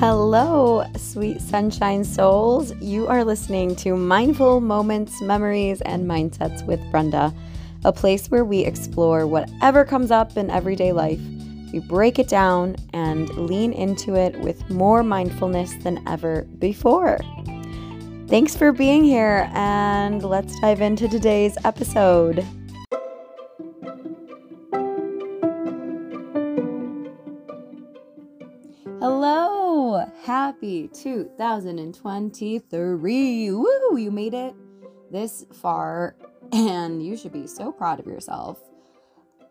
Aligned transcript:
Hello, 0.00 0.82
sweet 0.96 1.42
sunshine 1.42 2.04
souls. 2.04 2.74
You 2.80 3.06
are 3.08 3.22
listening 3.22 3.76
to 3.76 3.94
Mindful 3.94 4.62
Moments, 4.62 5.20
Memories, 5.20 5.82
and 5.82 6.08
Mindsets 6.08 6.66
with 6.66 6.80
Brenda, 6.90 7.34
a 7.84 7.92
place 7.92 8.30
where 8.30 8.46
we 8.46 8.60
explore 8.60 9.26
whatever 9.26 9.84
comes 9.84 10.10
up 10.10 10.38
in 10.38 10.48
everyday 10.48 10.92
life. 10.92 11.20
We 11.70 11.80
break 11.80 12.18
it 12.18 12.28
down 12.28 12.76
and 12.94 13.28
lean 13.36 13.74
into 13.74 14.14
it 14.14 14.40
with 14.40 14.70
more 14.70 15.02
mindfulness 15.02 15.74
than 15.82 16.02
ever 16.08 16.46
before. 16.58 17.18
Thanks 18.26 18.56
for 18.56 18.72
being 18.72 19.04
here, 19.04 19.50
and 19.52 20.22
let's 20.22 20.58
dive 20.60 20.80
into 20.80 21.08
today's 21.08 21.58
episode. 21.64 22.42
Happy 30.50 30.88
2023. 30.88 33.50
Woo, 33.52 33.96
you 33.96 34.10
made 34.10 34.34
it 34.34 34.52
this 35.08 35.46
far, 35.52 36.16
and 36.52 37.06
you 37.06 37.16
should 37.16 37.32
be 37.32 37.46
so 37.46 37.70
proud 37.70 38.00
of 38.00 38.06
yourself. 38.06 38.60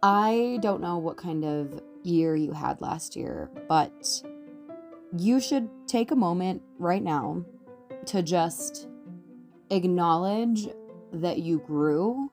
I 0.04 0.59
don't 0.62 0.81
know 0.81 0.98
what 0.98 1.16
kind 1.16 1.45
of 1.45 1.81
year 2.04 2.35
you 2.35 2.52
had 2.52 2.81
last 2.81 3.16
year, 3.16 3.49
but 3.70 4.21
you 5.17 5.40
should 5.40 5.70
take 5.88 6.12
a 6.12 6.17
moment 6.17 6.63
right 6.80 7.02
now 7.02 7.45
to 8.07 8.21
just 8.21 8.90
acknowledge 9.70 10.68
that 11.13 11.38
you 11.38 11.59
grew 11.59 12.29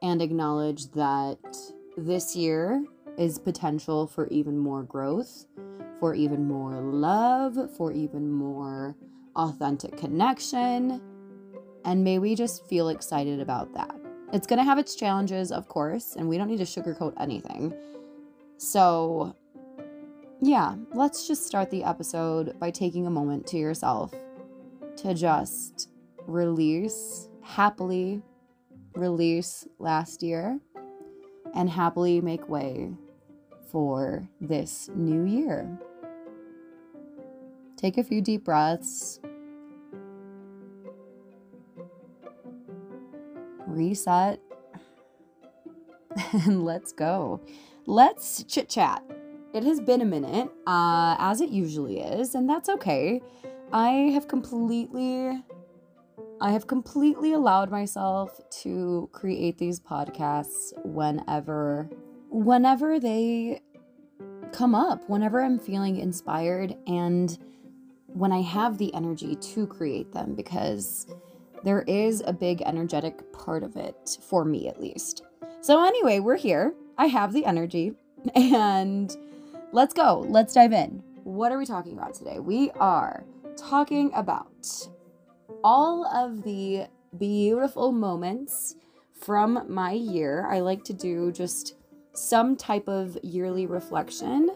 and 0.00 0.22
acknowledge 0.22 0.92
that 0.92 1.40
this 1.96 2.36
year 2.36 2.84
is 3.18 3.40
potential 3.40 4.06
for 4.06 4.28
even 4.28 4.56
more 4.56 4.84
growth, 4.84 5.46
for 6.00 6.14
even 6.14 6.48
more 6.48 6.80
love, 6.80 7.58
for 7.76 7.92
even 7.92 8.32
more 8.32 8.96
authentic 9.36 9.96
connection. 9.96 11.00
And 11.84 12.02
may 12.02 12.18
we 12.18 12.34
just 12.34 12.66
feel 12.66 12.88
excited 12.88 13.38
about 13.38 13.72
that. 13.74 13.94
It's 14.32 14.46
going 14.46 14.58
to 14.58 14.64
have 14.64 14.78
its 14.78 14.94
challenges, 14.94 15.52
of 15.52 15.68
course, 15.68 16.16
and 16.16 16.28
we 16.28 16.38
don't 16.38 16.48
need 16.48 16.58
to 16.58 16.64
sugarcoat 16.64 17.14
anything. 17.20 17.74
So, 18.56 19.36
yeah, 20.40 20.74
let's 20.92 21.26
just 21.26 21.46
start 21.46 21.70
the 21.70 21.84
episode 21.84 22.58
by 22.58 22.70
taking 22.70 23.06
a 23.06 23.10
moment 23.10 23.46
to 23.48 23.58
yourself 23.58 24.14
to 24.98 25.14
just 25.14 25.90
release, 26.26 27.28
happily 27.42 28.22
release 28.94 29.66
last 29.78 30.22
year 30.22 30.58
and 31.54 31.68
happily 31.68 32.20
make 32.20 32.48
way 32.48 32.92
for 33.70 34.28
this 34.40 34.90
new 34.94 35.24
year. 35.24 35.78
Take 37.80 37.96
a 37.96 38.04
few 38.04 38.20
deep 38.20 38.44
breaths. 38.44 39.20
Reset. 43.66 44.38
And 46.32 46.64
let's 46.64 46.92
go. 46.92 47.40
Let's 47.86 48.44
chit 48.44 48.68
chat. 48.68 49.02
It 49.54 49.64
has 49.64 49.80
been 49.80 50.02
a 50.02 50.04
minute, 50.04 50.50
uh, 50.66 51.16
as 51.18 51.40
it 51.40 51.48
usually 51.48 52.00
is, 52.00 52.34
and 52.34 52.48
that's 52.50 52.68
okay. 52.68 53.22
I 53.72 53.90
have 54.12 54.28
completely 54.28 55.42
I 56.42 56.52
have 56.52 56.66
completely 56.66 57.32
allowed 57.32 57.70
myself 57.70 58.40
to 58.62 59.08
create 59.12 59.56
these 59.56 59.80
podcasts 59.80 60.72
whenever 60.84 61.88
whenever 62.28 63.00
they 63.00 63.62
come 64.52 64.74
up, 64.74 65.08
whenever 65.08 65.42
I'm 65.42 65.58
feeling 65.58 65.96
inspired 65.96 66.76
and 66.86 67.38
when 68.14 68.32
I 68.32 68.42
have 68.42 68.78
the 68.78 68.92
energy 68.94 69.36
to 69.36 69.66
create 69.66 70.12
them 70.12 70.34
because 70.34 71.06
there 71.64 71.82
is 71.82 72.22
a 72.26 72.32
big 72.32 72.62
energetic 72.62 73.32
part 73.32 73.62
of 73.62 73.76
it 73.76 74.18
for 74.22 74.44
me 74.44 74.68
at 74.68 74.80
least. 74.80 75.22
So 75.60 75.84
anyway, 75.84 76.20
we're 76.20 76.36
here. 76.36 76.74
I 76.96 77.06
have 77.06 77.32
the 77.32 77.44
energy 77.44 77.92
and 78.34 79.14
let's 79.72 79.94
go. 79.94 80.24
Let's 80.28 80.54
dive 80.54 80.72
in. 80.72 81.02
What 81.24 81.52
are 81.52 81.58
we 81.58 81.66
talking 81.66 81.92
about 81.92 82.14
today? 82.14 82.38
We 82.38 82.70
are 82.72 83.24
talking 83.56 84.10
about 84.14 84.88
all 85.62 86.06
of 86.06 86.42
the 86.42 86.86
beautiful 87.18 87.92
moments 87.92 88.76
from 89.20 89.64
my 89.68 89.92
year. 89.92 90.46
I 90.46 90.60
like 90.60 90.84
to 90.84 90.92
do 90.92 91.30
just 91.30 91.74
some 92.12 92.56
type 92.56 92.88
of 92.88 93.18
yearly 93.22 93.66
reflection. 93.66 94.50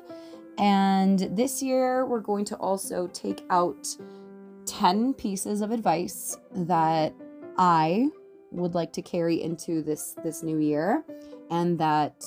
And 0.59 1.19
this 1.37 1.63
year, 1.63 2.07
we're 2.07 2.21
going 2.21 2.45
to 2.47 2.57
also 2.57 3.09
take 3.09 3.45
out 3.51 3.87
10 4.67 5.15
pieces 5.15 5.61
of 5.61 5.71
advice 5.71 6.37
that 6.55 7.13
I 7.59 8.09
would 8.51 8.75
like 8.75 8.93
to 8.93 9.03
carry 9.03 9.43
into 9.43 9.83
this 9.83 10.15
this 10.23 10.43
new 10.43 10.59
year 10.59 11.05
and 11.51 11.79
that 11.79 12.25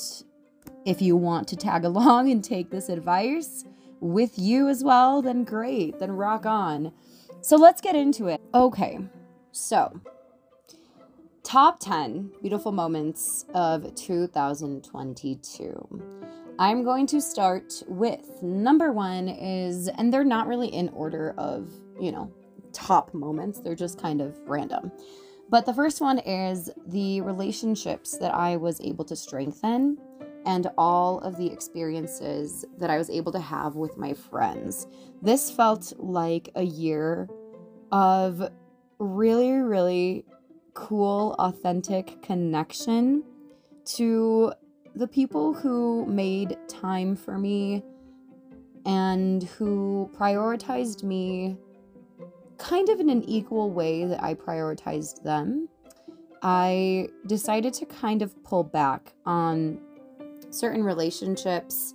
if 0.86 1.02
you 1.02 1.16
want 1.16 1.48
to 1.48 1.56
tag 1.56 1.86
along 1.86 2.32
and 2.32 2.44
take 2.44 2.70
this 2.70 2.90
advice, 2.90 3.66
with 4.00 4.38
you 4.38 4.70
as 4.70 4.84
well, 4.84 5.22
then 5.22 5.44
great, 5.44 6.00
then 6.00 6.12
rock 6.12 6.46
on. 6.46 6.92
So 7.42 7.58
let's 7.58 7.82
get 7.82 7.96
into 7.96 8.28
it. 8.28 8.40
Okay, 8.54 9.00
so 9.52 10.00
top 11.44 11.80
10 11.80 12.32
beautiful 12.42 12.72
moments 12.72 13.46
of 13.54 13.94
2022. 13.96 16.04
I'm 16.60 16.84
going 16.84 17.06
to 17.08 17.22
start 17.22 17.84
with 17.88 18.42
number 18.42 18.92
one 18.92 19.28
is, 19.28 19.90
and 19.90 20.12
they're 20.12 20.24
not 20.24 20.48
really 20.48 20.70
in 20.70 20.90
order 20.90 21.36
of, 21.38 21.70
you 22.00 22.12
know, 22.12 22.34
top 22.74 23.14
moments, 23.14 23.60
they're 23.60 23.76
just 23.76 24.02
kind 24.02 24.22
of 24.22 24.36
random. 24.46 24.92
But 25.50 25.68
the 25.68 25.74
first 25.74 26.02
one 26.02 26.18
is 26.20 26.72
the 26.88 27.22
relationships 27.22 28.18
that 28.18 28.34
I 28.34 28.58
was 28.58 28.82
able 28.82 29.06
to 29.06 29.16
strengthen 29.16 29.98
and 30.48 30.68
all 30.80 31.20
of 31.20 31.38
the 31.38 31.46
experiences 31.46 32.66
that 32.80 32.90
I 32.90 32.98
was 32.98 33.10
able 33.10 33.32
to 33.34 33.40
have 33.40 33.76
with 33.76 33.98
my 33.98 34.14
friends. 34.14 34.88
This 35.22 35.52
felt 35.52 35.94
like 35.98 36.50
a 36.56 36.64
year 36.64 37.30
of 37.92 38.50
really, 38.98 39.52
really 39.52 40.26
cool, 40.74 41.36
authentic 41.38 42.22
connection 42.24 43.24
to 43.86 44.54
the 44.98 45.08
people 45.08 45.54
who 45.54 46.06
made 46.08 46.58
time 46.68 47.16
for 47.16 47.38
me 47.38 47.84
and 48.86 49.44
who 49.44 50.10
prioritized 50.18 51.04
me 51.04 51.56
kind 52.58 52.90
of 52.90 53.00
in 53.00 53.10
an 53.10 53.24
equal 53.24 53.70
way 53.70 54.06
that 54.06 54.24
I 54.24 54.34
prioritized 54.34 55.22
them. 55.22 55.70
I 56.42 57.10
decided 57.28 57.76
to 57.76 57.86
kind 57.86 58.24
of 58.24 58.44
pull 58.44 58.64
back 58.64 59.14
on 59.24 59.80
certain 60.50 60.84
relationships 60.84 61.94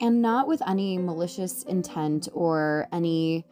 and 0.00 0.22
not 0.22 0.48
with 0.48 0.62
any 0.66 0.96
malicious 0.96 1.62
intent 1.64 2.28
or 2.32 2.88
any 2.90 3.44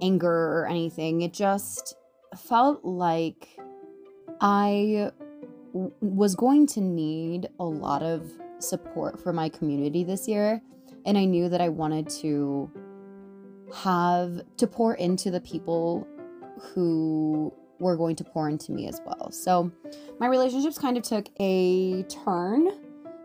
anger 0.00 0.60
or 0.60 0.68
anything. 0.68 1.22
It 1.22 1.32
just 1.32 1.96
felt 2.36 2.84
like 2.84 3.48
I 4.40 5.10
was 6.00 6.34
going 6.34 6.66
to 6.68 6.80
need 6.80 7.48
a 7.58 7.64
lot 7.64 8.02
of 8.02 8.30
support 8.58 9.20
for 9.20 9.32
my 9.32 9.48
community 9.48 10.04
this 10.04 10.26
year. 10.26 10.62
And 11.04 11.16
I 11.16 11.24
knew 11.24 11.48
that 11.48 11.60
I 11.60 11.68
wanted 11.68 12.08
to 12.20 12.70
have 13.74 14.42
to 14.56 14.66
pour 14.66 14.94
into 14.94 15.30
the 15.30 15.40
people 15.40 16.06
who 16.58 17.52
were 17.78 17.96
going 17.96 18.16
to 18.16 18.24
pour 18.24 18.48
into 18.48 18.72
me 18.72 18.88
as 18.88 19.00
well. 19.04 19.30
So 19.30 19.70
my 20.18 20.26
relationships 20.26 20.78
kind 20.78 20.96
of 20.96 21.02
took 21.02 21.28
a 21.40 22.02
turn 22.04 22.68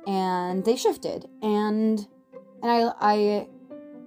and 0.08 0.66
they 0.66 0.76
shifted 0.76 1.28
and 1.42 2.06
and 2.64 2.72
I 2.72 2.92
I 3.00 3.48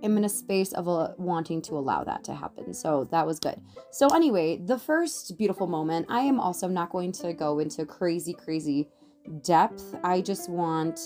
am 0.04 0.16
in 0.16 0.24
a 0.24 0.28
space 0.28 0.72
of 0.72 0.86
a, 0.86 1.14
wanting 1.18 1.62
to 1.62 1.74
allow 1.74 2.04
that 2.04 2.22
to 2.24 2.34
happen. 2.34 2.72
So 2.74 3.08
that 3.10 3.26
was 3.26 3.40
good. 3.40 3.60
So 3.90 4.08
anyway, 4.08 4.58
the 4.58 4.78
first 4.78 5.36
beautiful 5.36 5.66
moment, 5.66 6.06
I 6.08 6.20
am 6.20 6.38
also 6.38 6.68
not 6.68 6.90
going 6.90 7.12
to 7.12 7.32
go 7.32 7.58
into 7.58 7.84
crazy 7.86 8.34
crazy 8.34 8.88
depth. 9.42 9.94
I 10.04 10.20
just 10.20 10.50
want 10.50 11.00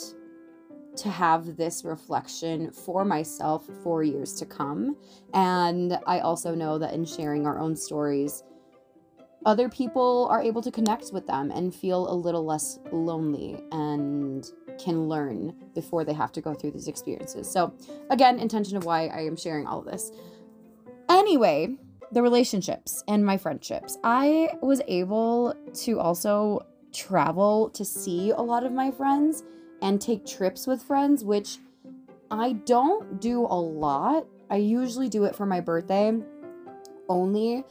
to 0.96 1.08
have 1.08 1.56
this 1.56 1.84
reflection 1.84 2.72
for 2.72 3.04
myself 3.04 3.64
for 3.84 4.02
years 4.02 4.34
to 4.34 4.46
come. 4.46 4.96
And 5.32 5.98
I 6.06 6.20
also 6.20 6.54
know 6.54 6.78
that 6.78 6.92
in 6.92 7.04
sharing 7.04 7.46
our 7.46 7.58
own 7.60 7.76
stories, 7.76 8.42
other 9.46 9.68
people 9.68 10.26
are 10.30 10.42
able 10.42 10.60
to 10.62 10.72
connect 10.72 11.12
with 11.12 11.26
them 11.26 11.52
and 11.52 11.72
feel 11.72 12.10
a 12.10 12.14
little 12.14 12.44
less 12.44 12.80
lonely 12.90 13.62
and 13.70 14.50
can 14.78 15.08
learn 15.08 15.54
before 15.74 16.04
they 16.04 16.12
have 16.12 16.32
to 16.32 16.40
go 16.40 16.54
through 16.54 16.72
these 16.72 16.88
experiences. 16.88 17.50
So, 17.50 17.74
again, 18.10 18.38
intention 18.38 18.76
of 18.76 18.84
why 18.84 19.06
I 19.08 19.20
am 19.20 19.36
sharing 19.36 19.66
all 19.66 19.80
of 19.80 19.86
this. 19.86 20.12
Anyway, 21.08 21.76
the 22.12 22.22
relationships 22.22 23.02
and 23.08 23.24
my 23.24 23.36
friendships. 23.36 23.98
I 24.04 24.50
was 24.62 24.80
able 24.88 25.54
to 25.84 26.00
also 26.00 26.66
travel 26.92 27.70
to 27.70 27.84
see 27.84 28.30
a 28.30 28.40
lot 28.40 28.64
of 28.64 28.72
my 28.72 28.90
friends 28.90 29.44
and 29.82 30.00
take 30.00 30.24
trips 30.26 30.66
with 30.66 30.82
friends, 30.82 31.24
which 31.24 31.58
I 32.30 32.52
don't 32.52 33.20
do 33.20 33.40
a 33.42 33.60
lot 33.60 34.26
I 34.50 34.56
usually 34.56 35.08
do 35.08 35.24
it 35.24 35.36
for 35.36 35.46
my 35.46 35.60
birthday 35.60 36.12
only. 37.08 37.64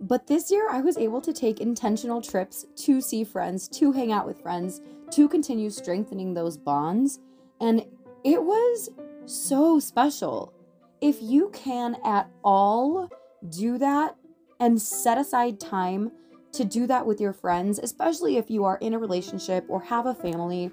But 0.00 0.26
this 0.26 0.50
year, 0.50 0.68
I 0.70 0.80
was 0.80 0.98
able 0.98 1.20
to 1.22 1.32
take 1.32 1.60
intentional 1.60 2.20
trips 2.20 2.66
to 2.76 3.00
see 3.00 3.24
friends, 3.24 3.68
to 3.68 3.92
hang 3.92 4.12
out 4.12 4.26
with 4.26 4.42
friends, 4.42 4.80
to 5.12 5.28
continue 5.28 5.70
strengthening 5.70 6.34
those 6.34 6.56
bonds. 6.56 7.20
And 7.60 7.84
it 8.24 8.42
was 8.42 8.90
so 9.26 9.78
special. 9.78 10.52
If 11.00 11.18
you 11.20 11.50
can 11.52 11.96
at 12.04 12.30
all 12.42 13.08
do 13.48 13.78
that 13.78 14.16
and 14.60 14.80
set 14.80 15.18
aside 15.18 15.60
time 15.60 16.10
to 16.52 16.64
do 16.64 16.86
that 16.86 17.06
with 17.06 17.20
your 17.20 17.32
friends, 17.32 17.78
especially 17.78 18.36
if 18.36 18.50
you 18.50 18.64
are 18.64 18.78
in 18.78 18.94
a 18.94 18.98
relationship 18.98 19.64
or 19.68 19.80
have 19.82 20.06
a 20.06 20.14
family, 20.14 20.70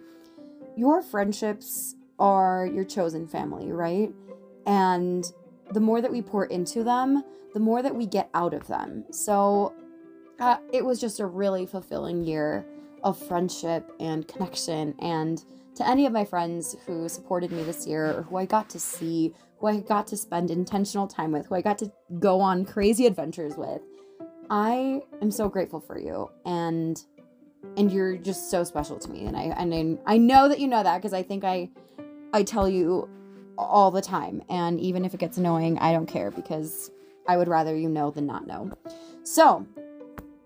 your 0.75 1.01
friendships 1.01 1.95
are 2.19 2.65
your 2.65 2.85
chosen 2.85 3.27
family, 3.27 3.71
right? 3.71 4.11
And 4.65 5.25
the 5.71 5.79
more 5.79 6.01
that 6.01 6.11
we 6.11 6.21
pour 6.21 6.45
into 6.45 6.83
them, 6.83 7.23
the 7.53 7.59
more 7.59 7.81
that 7.81 7.95
we 7.95 8.05
get 8.05 8.29
out 8.33 8.53
of 8.53 8.67
them. 8.67 9.03
So 9.11 9.73
uh, 10.39 10.57
it 10.71 10.83
was 10.83 10.99
just 10.99 11.19
a 11.19 11.25
really 11.25 11.65
fulfilling 11.65 12.23
year 12.23 12.65
of 13.03 13.17
friendship 13.17 13.91
and 13.99 14.27
connection. 14.27 14.95
And 14.99 15.43
to 15.75 15.87
any 15.87 16.05
of 16.05 16.13
my 16.13 16.25
friends 16.25 16.75
who 16.85 17.09
supported 17.09 17.51
me 17.51 17.63
this 17.63 17.87
year, 17.87 18.17
or 18.17 18.21
who 18.23 18.37
I 18.37 18.45
got 18.45 18.69
to 18.71 18.79
see, 18.79 19.33
who 19.59 19.67
I 19.67 19.79
got 19.79 20.07
to 20.07 20.17
spend 20.17 20.51
intentional 20.51 21.07
time 21.07 21.31
with, 21.31 21.47
who 21.47 21.55
I 21.55 21.61
got 21.61 21.77
to 21.79 21.91
go 22.19 22.39
on 22.41 22.65
crazy 22.65 23.05
adventures 23.05 23.55
with, 23.57 23.81
I 24.49 25.01
am 25.21 25.31
so 25.31 25.49
grateful 25.49 25.79
for 25.79 25.99
you. 25.99 26.29
And 26.45 27.01
and 27.77 27.91
you're 27.91 28.17
just 28.17 28.51
so 28.51 28.63
special 28.63 28.99
to 28.99 29.09
me. 29.09 29.25
And 29.25 29.37
I 29.37 29.43
and 29.43 29.99
I, 30.05 30.13
I 30.13 30.17
know 30.17 30.47
that 30.49 30.59
you 30.59 30.67
know 30.67 30.83
that 30.83 30.97
because 30.97 31.13
I 31.13 31.23
think 31.23 31.43
I 31.43 31.69
I 32.33 32.43
tell 32.43 32.67
you 32.67 33.09
all 33.57 33.91
the 33.91 34.01
time. 34.01 34.43
And 34.49 34.79
even 34.79 35.05
if 35.05 35.13
it 35.13 35.19
gets 35.19 35.37
annoying, 35.37 35.79
I 35.79 35.91
don't 35.93 36.07
care 36.07 36.31
because 36.31 36.91
I 37.27 37.37
would 37.37 37.47
rather 37.47 37.75
you 37.75 37.89
know 37.89 38.11
than 38.11 38.25
not 38.25 38.47
know. 38.47 38.71
So, 39.23 39.65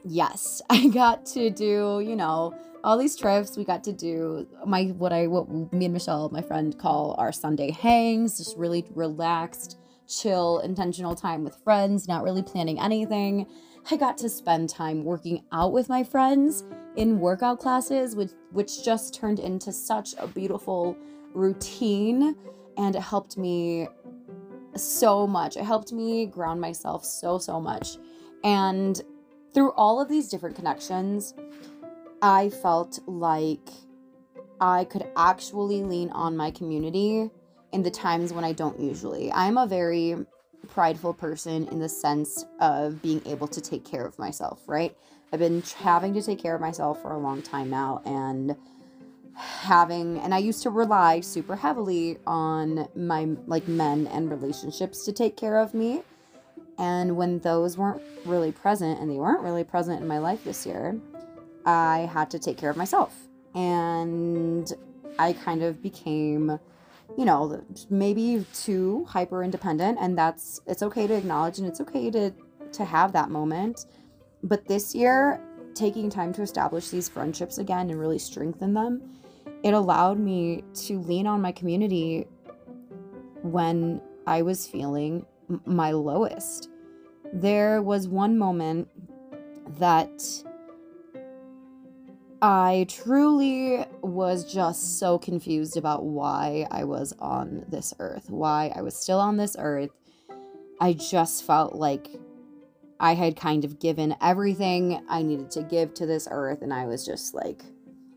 yes, 0.08 0.62
I 0.70 0.88
got 0.88 1.26
to 1.28 1.50
do, 1.50 2.02
you 2.06 2.16
know, 2.16 2.56
all 2.84 2.98
these 2.98 3.16
trips. 3.16 3.58
We 3.58 3.66
got 3.66 3.84
to 3.86 3.94
do 3.94 4.48
my 4.66 4.86
what 4.86 5.12
I 5.12 5.28
what 5.28 5.50
me 5.74 5.86
and 5.86 5.94
Michelle, 5.94 6.30
my 6.30 6.42
friend, 6.42 6.78
call 6.78 7.16
our 7.18 7.32
Sunday 7.32 7.72
hangs, 7.72 8.38
just 8.38 8.58
really 8.58 8.86
relaxed, 8.96 9.78
chill, 10.08 10.60
intentional 10.60 11.16
time 11.16 11.44
with 11.44 11.56
friends, 11.64 12.08
not 12.08 12.24
really 12.24 12.44
planning 12.44 12.80
anything. 12.80 13.48
I 13.90 13.96
got 13.96 14.18
to 14.20 14.30
spend 14.30 14.70
time 14.70 15.04
working 15.06 15.44
out 15.52 15.72
with 15.72 15.88
my 15.88 16.04
friends 16.04 16.66
in 16.96 17.20
workout 17.20 17.60
classes, 17.60 18.16
which 18.16 18.32
which 18.52 18.84
just 18.84 19.14
turned 19.14 19.40
into 19.40 19.72
such 19.72 20.14
a 20.18 20.28
beautiful 20.28 20.98
routine 21.34 22.36
and 22.78 22.96
it 22.96 23.02
helped 23.02 23.38
me 23.38 23.88
so 24.76 25.26
much. 25.28 25.58
It 25.58 25.64
helped 25.64 25.92
me 25.92 26.26
ground 26.26 26.62
myself 26.62 27.04
so, 27.04 27.38
so 27.38 27.60
much. 27.60 27.98
And 28.44 29.02
through 29.54 29.72
all 29.72 30.02
of 30.02 30.10
these 30.10 30.30
different 30.30 30.56
connections, 30.56 31.34
I 32.22 32.50
felt 32.50 33.00
like 33.08 33.70
I 34.60 34.86
could 34.86 35.08
actually 35.16 35.84
lean 35.84 36.10
on 36.10 36.36
my 36.36 36.52
community 36.52 37.30
in 37.72 37.84
the 37.84 37.92
times 37.92 38.34
when 38.34 38.44
I 38.44 38.54
don't 38.54 38.80
usually. 38.80 39.32
I'm 39.32 39.58
a 39.58 39.68
very 39.68 40.16
prideful 40.68 41.14
person 41.14 41.68
in 41.68 41.80
the 41.80 41.90
sense 41.90 42.46
of 42.60 43.02
being 43.02 43.22
able 43.26 43.48
to 43.48 43.62
take 43.62 43.86
care 43.86 44.06
of 44.06 44.18
myself, 44.18 44.62
right? 44.68 44.96
I've 45.32 45.40
been 45.40 45.62
having 45.78 46.14
to 46.14 46.22
take 46.22 46.40
care 46.40 46.56
of 46.56 46.62
myself 46.62 47.02
for 47.02 47.12
a 47.12 47.18
long 47.18 47.42
time 47.42 47.70
now 47.70 48.02
and 48.06 48.56
having 49.36 50.18
and 50.20 50.34
I 50.34 50.40
used 50.40 50.64
to 50.64 50.72
rely 50.72 51.20
super 51.20 51.56
heavily 51.56 52.18
on 52.26 52.88
my 52.96 53.28
like 53.46 53.68
men 53.68 54.08
and 54.08 54.32
relationships 54.32 55.06
to 55.06 55.12
take 55.12 55.38
care 55.38 55.58
of 55.58 55.74
me. 55.74 56.02
And 56.78 57.18
when 57.18 57.40
those 57.40 57.78
weren't 57.78 58.02
really 58.26 58.52
present 58.52 59.00
and 59.00 59.10
they 59.10 59.16
weren't 59.16 59.42
really 59.42 59.64
present 59.64 60.02
in 60.02 60.08
my 60.08 60.20
life 60.20 60.44
this 60.44 60.66
year, 60.66 61.00
I 61.66 62.10
had 62.12 62.30
to 62.32 62.40
take 62.40 62.58
care 62.58 62.70
of 62.70 62.78
myself. 62.78 63.16
And 63.56 64.72
I 65.18 65.34
kind 65.34 65.64
of 65.64 65.82
became, 65.82 66.60
you 67.18 67.26
know, 67.26 67.64
maybe 67.90 68.46
too 68.54 69.06
hyper 69.10 69.44
independent 69.44 69.98
and 70.00 70.18
that's 70.18 70.60
it's 70.68 70.84
okay 70.84 71.08
to 71.08 71.16
acknowledge 71.16 71.58
and 71.58 71.68
it's 71.68 71.82
okay 71.82 72.12
to 72.12 72.32
to 72.74 72.86
have 72.86 73.14
that 73.14 73.30
moment. 73.30 73.86
But 74.44 74.68
this 74.68 74.94
year, 74.94 75.42
taking 75.74 76.10
time 76.10 76.32
to 76.34 76.42
establish 76.44 76.90
these 76.90 77.10
friendships 77.10 77.58
again 77.58 77.90
and 77.90 78.00
really 78.00 78.20
strengthen 78.20 78.74
them 78.74 79.18
it 79.64 79.74
allowed 79.74 80.20
me 80.20 80.64
to 80.74 81.00
lean 81.00 81.28
on 81.28 81.42
my 81.42 81.52
community 81.52 82.28
when 83.42 84.02
I 84.26 84.42
was 84.42 84.68
feeling 84.68 85.26
my 85.66 85.92
lowest. 85.92 86.70
There 87.34 87.82
was 87.82 88.08
one 88.08 88.38
moment 88.38 88.88
that 89.80 90.22
I 92.42 92.86
truly 92.88 93.86
was 94.02 94.52
just 94.52 95.00
so 95.00 95.18
confused 95.18 95.76
about 95.76 96.06
why 96.06 96.68
I 96.70 96.84
was 96.84 97.14
on 97.20 97.66
this 97.68 97.94
earth, 98.00 98.30
why 98.30 98.72
I 98.76 98.82
was 98.82 98.96
still 98.96 99.20
on 99.20 99.38
this 99.38 99.56
earth. 99.58 99.90
I 100.80 100.94
just 100.94 101.44
felt 101.44 101.74
like 101.76 102.08
I 103.00 103.16
had 103.16 103.36
kind 103.36 103.66
of 103.66 103.80
given 103.80 104.16
everything 104.22 105.04
I 105.10 105.24
needed 105.24 105.50
to 105.52 105.64
give 105.64 105.94
to 105.96 106.06
this 106.06 106.28
earth, 106.30 106.62
and 106.62 106.74
I 106.74 106.86
was 106.86 107.06
just 107.06 107.34
like, 107.34 107.64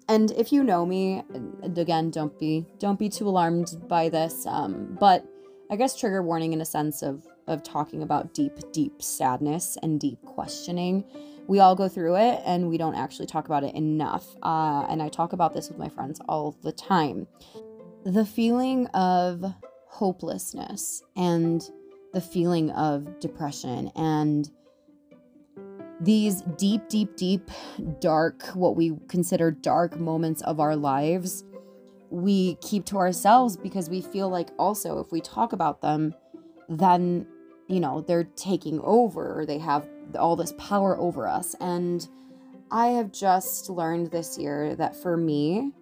and 0.09 0.31
if 0.33 0.53
you 0.53 0.65
know 0.65 0.85
me, 0.85 1.23
again, 1.63 2.11
don't 2.11 2.39
be 2.39 2.67
don't 2.79 2.99
be 2.99 3.09
too 3.09 3.29
alarmed 3.29 3.89
by 3.89 4.09
this. 4.09 4.47
Um, 4.47 4.97
but 5.01 5.25
I 5.71 5.77
guess 5.77 5.99
trigger 5.99 6.23
warning 6.23 6.53
in 6.53 6.61
a 6.61 6.65
sense 6.65 7.03
of 7.03 7.25
of 7.47 7.63
talking 7.63 8.03
about 8.03 8.33
deep, 8.33 8.53
deep 8.73 9.03
sadness 9.03 9.77
and 9.83 9.99
deep 9.99 10.23
questioning. 10.25 11.05
We 11.49 11.59
all 11.59 11.75
go 11.75 11.89
through 11.89 12.17
it, 12.17 12.41
and 12.45 12.69
we 12.69 12.79
don't 12.79 12.95
actually 12.95 13.27
talk 13.27 13.47
about 13.47 13.65
it 13.65 13.75
enough. 13.75 14.25
Uh, 14.43 14.87
and 14.89 15.03
I 15.03 15.09
talk 15.09 15.33
about 15.33 15.53
this 15.53 15.69
with 15.69 15.79
my 15.79 15.89
friends 15.89 16.21
all 16.29 16.57
the 16.63 16.71
time. 16.71 17.27
The 18.05 18.25
feeling 18.25 18.87
of 18.89 19.45
hopelessness 19.89 21.03
and 21.17 21.69
the 22.13 22.21
feeling 22.21 22.71
of 22.71 23.19
depression 23.19 23.91
and 23.97 24.49
these 26.01 26.43
deep, 26.57 26.89
deep, 26.89 27.17
deep, 27.17 27.51
dark, 28.01 28.47
what 28.55 28.77
we 28.77 28.97
consider 29.09 29.51
dark 29.51 29.99
moments 29.99 30.41
of 30.43 30.59
our 30.61 30.75
lives, 30.75 31.45
we 32.11 32.57
keep 32.57 32.85
to 32.87 32.99
ourselves 32.99 33.57
because 33.57 33.89
we 33.89 34.01
feel 34.01 34.29
like 34.29 34.51
also 34.59 34.99
if 34.99 35.13
we 35.13 35.21
talk 35.21 35.53
about 35.53 35.81
them, 35.81 36.15
then, 36.69 37.27
you 37.69 37.81
know, 37.81 38.01
they're 38.01 38.25
taking 38.25 38.81
over 38.81 39.41
or 39.41 39.47
they 39.47 39.59
have 39.59 39.89
all 40.19 40.37
this 40.37 40.53
power 40.59 40.99
over 40.99 41.27
us. 41.27 41.55
And 41.61 42.07
I 42.71 42.89
have 42.89 43.13
just 43.13 43.71
learned 43.71 44.11
this 44.11 44.39
year 44.39 44.75
that 44.77 44.97
for 44.97 45.17
me, 45.17 45.73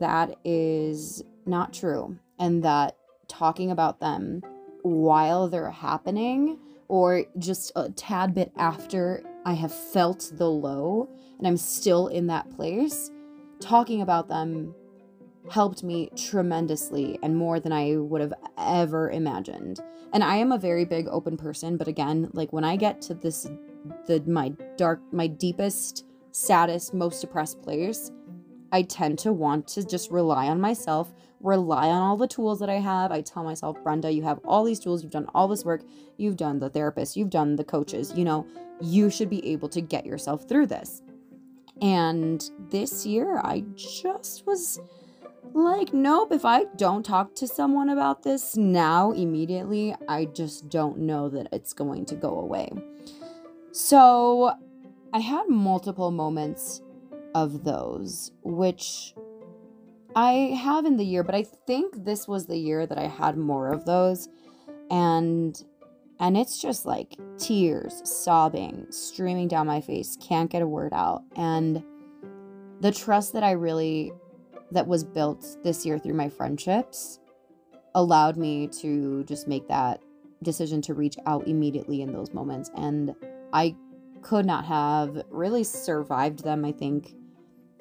that 0.00 0.36
is 0.44 1.22
not 1.46 1.72
true. 1.72 2.18
And 2.38 2.62
that 2.64 2.96
talking 3.28 3.70
about 3.70 4.00
them 4.00 4.42
while 4.82 5.48
they're 5.48 5.70
happening 5.70 6.58
or 6.88 7.24
just 7.38 7.70
a 7.76 7.90
tad 7.90 8.34
bit 8.34 8.52
after 8.56 9.22
I 9.44 9.52
have 9.54 9.74
felt 9.74 10.32
the 10.34 10.48
low 10.48 11.08
and 11.38 11.46
I'm 11.46 11.56
still 11.56 12.08
in 12.08 12.26
that 12.28 12.50
place, 12.50 13.10
talking 13.60 14.02
about 14.02 14.28
them 14.28 14.74
helped 15.50 15.82
me 15.82 16.10
tremendously 16.16 17.18
and 17.22 17.36
more 17.36 17.60
than 17.60 17.72
I 17.72 17.96
would 17.96 18.20
have 18.20 18.34
ever 18.58 19.10
imagined. 19.10 19.80
And 20.12 20.24
I 20.24 20.36
am 20.36 20.52
a 20.52 20.58
very 20.58 20.84
big 20.84 21.06
open 21.08 21.36
person, 21.36 21.76
but 21.76 21.88
again, 21.88 22.30
like 22.32 22.52
when 22.52 22.64
I 22.64 22.76
get 22.76 23.00
to 23.02 23.14
this 23.14 23.48
the 24.06 24.22
my 24.26 24.50
dark 24.76 25.00
my 25.12 25.26
deepest, 25.26 26.04
saddest, 26.32 26.94
most 26.94 27.20
depressed 27.20 27.62
place, 27.62 28.10
I 28.72 28.82
tend 28.82 29.18
to 29.20 29.32
want 29.32 29.66
to 29.68 29.86
just 29.86 30.10
rely 30.10 30.48
on 30.48 30.60
myself, 30.60 31.12
rely 31.40 31.88
on 31.88 32.02
all 32.02 32.16
the 32.16 32.28
tools 32.28 32.58
that 32.60 32.68
I 32.68 32.80
have. 32.80 33.12
I 33.12 33.22
tell 33.22 33.44
myself, 33.44 33.82
Brenda, 33.82 34.10
you 34.12 34.22
have 34.22 34.40
all 34.44 34.64
these 34.64 34.80
tools, 34.80 35.02
you've 35.02 35.12
done 35.12 35.28
all 35.34 35.48
this 35.48 35.64
work, 35.64 35.82
you've 36.16 36.36
done 36.36 36.58
the 36.58 36.68
therapist, 36.68 37.16
you've 37.16 37.30
done 37.30 37.56
the 37.56 37.64
coaches, 37.64 38.12
you 38.14 38.24
know, 38.24 38.46
you 38.80 39.10
should 39.10 39.30
be 39.30 39.46
able 39.46 39.68
to 39.70 39.80
get 39.80 40.04
yourself 40.04 40.48
through 40.48 40.66
this. 40.66 41.02
And 41.80 42.48
this 42.70 43.06
year, 43.06 43.38
I 43.38 43.64
just 43.74 44.46
was 44.46 44.80
like, 45.54 45.92
nope, 45.92 46.32
if 46.32 46.44
I 46.44 46.64
don't 46.76 47.04
talk 47.04 47.34
to 47.36 47.48
someone 47.48 47.88
about 47.88 48.22
this 48.22 48.56
now, 48.56 49.12
immediately, 49.12 49.94
I 50.08 50.26
just 50.26 50.68
don't 50.68 50.98
know 50.98 51.28
that 51.30 51.48
it's 51.52 51.72
going 51.72 52.06
to 52.06 52.14
go 52.14 52.38
away. 52.38 52.70
So 53.72 54.52
I 55.12 55.20
had 55.20 55.48
multiple 55.48 56.10
moments 56.10 56.82
of 57.34 57.64
those, 57.64 58.32
which 58.42 59.14
I 60.16 60.32
have 60.62 60.84
in 60.84 60.96
the 60.96 61.04
year, 61.04 61.22
but 61.22 61.34
I 61.34 61.44
think 61.44 62.04
this 62.04 62.26
was 62.26 62.46
the 62.46 62.58
year 62.58 62.86
that 62.86 62.98
I 62.98 63.06
had 63.06 63.36
more 63.36 63.68
of 63.68 63.84
those. 63.84 64.28
And 64.90 65.62
and 66.20 66.36
it's 66.36 66.60
just 66.60 66.84
like 66.84 67.16
tears, 67.36 68.02
sobbing, 68.04 68.86
streaming 68.90 69.46
down 69.46 69.68
my 69.68 69.80
face, 69.80 70.16
can't 70.20 70.50
get 70.50 70.62
a 70.62 70.66
word 70.66 70.92
out. 70.92 71.22
And 71.36 71.84
the 72.80 72.90
trust 72.90 73.32
that 73.34 73.44
I 73.44 73.52
really 73.52 74.12
that 74.72 74.86
was 74.86 75.04
built 75.04 75.56
this 75.64 75.84
year 75.86 75.98
through 75.98 76.14
my 76.14 76.28
friendships 76.28 77.20
allowed 77.94 78.36
me 78.36 78.68
to 78.68 79.24
just 79.24 79.48
make 79.48 79.66
that 79.68 80.00
decision 80.42 80.80
to 80.82 80.94
reach 80.94 81.16
out 81.26 81.48
immediately 81.48 82.02
in 82.02 82.12
those 82.12 82.32
moments. 82.32 82.70
And 82.76 83.14
I 83.52 83.74
could 84.22 84.46
not 84.46 84.64
have 84.64 85.22
really 85.30 85.64
survived 85.64 86.44
them, 86.44 86.64
I 86.64 86.72
think, 86.72 87.14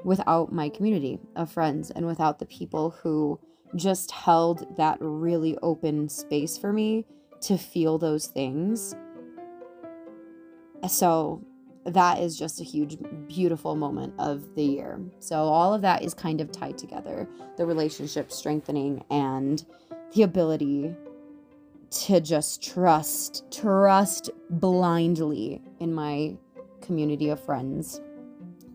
without 0.03 0.51
my 0.51 0.69
community 0.69 1.19
of 1.35 1.51
friends 1.51 1.91
and 1.91 2.05
without 2.05 2.39
the 2.39 2.45
people 2.45 2.91
who 2.91 3.39
just 3.75 4.11
held 4.11 4.77
that 4.77 4.97
really 5.01 5.57
open 5.61 6.07
space 6.07 6.57
for 6.57 6.71
me 6.71 7.05
to 7.41 7.57
feel 7.57 7.97
those 7.97 8.27
things. 8.27 8.95
So 10.87 11.43
that 11.87 12.19
is 12.19 12.37
just 12.37 12.59
a 12.59 12.63
huge, 12.63 12.97
beautiful 13.27 13.75
moment 13.75 14.13
of 14.19 14.55
the 14.55 14.63
year. 14.63 14.99
So 15.19 15.37
all 15.37 15.73
of 15.73 15.81
that 15.81 16.03
is 16.03 16.13
kind 16.13 16.41
of 16.41 16.51
tied 16.51 16.77
together 16.77 17.27
the 17.55 17.65
relationship 17.65 18.31
strengthening 18.31 19.03
and 19.09 19.65
the 20.13 20.23
ability 20.23 20.93
to 21.89 22.19
just 22.19 22.61
trust, 22.61 23.45
trust 23.51 24.29
blindly 24.49 25.61
in 25.79 25.93
my 25.93 26.35
community 26.81 27.29
of 27.29 27.43
friends. 27.43 28.01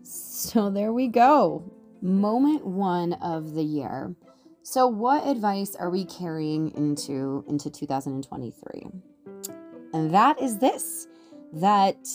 So 0.01 0.69
there 0.69 0.91
we 0.91 1.07
go. 1.07 1.71
Moment 2.01 2.65
one 2.65 3.13
of 3.13 3.53
the 3.53 3.63
year. 3.63 4.15
So 4.63 4.87
what 4.87 5.27
advice 5.27 5.75
are 5.75 5.89
we 5.89 6.05
carrying 6.05 6.71
into 6.75 7.45
into 7.47 7.69
2023? 7.69 8.87
And 9.93 10.13
that 10.13 10.41
is 10.41 10.57
this 10.57 11.07
that 11.53 12.07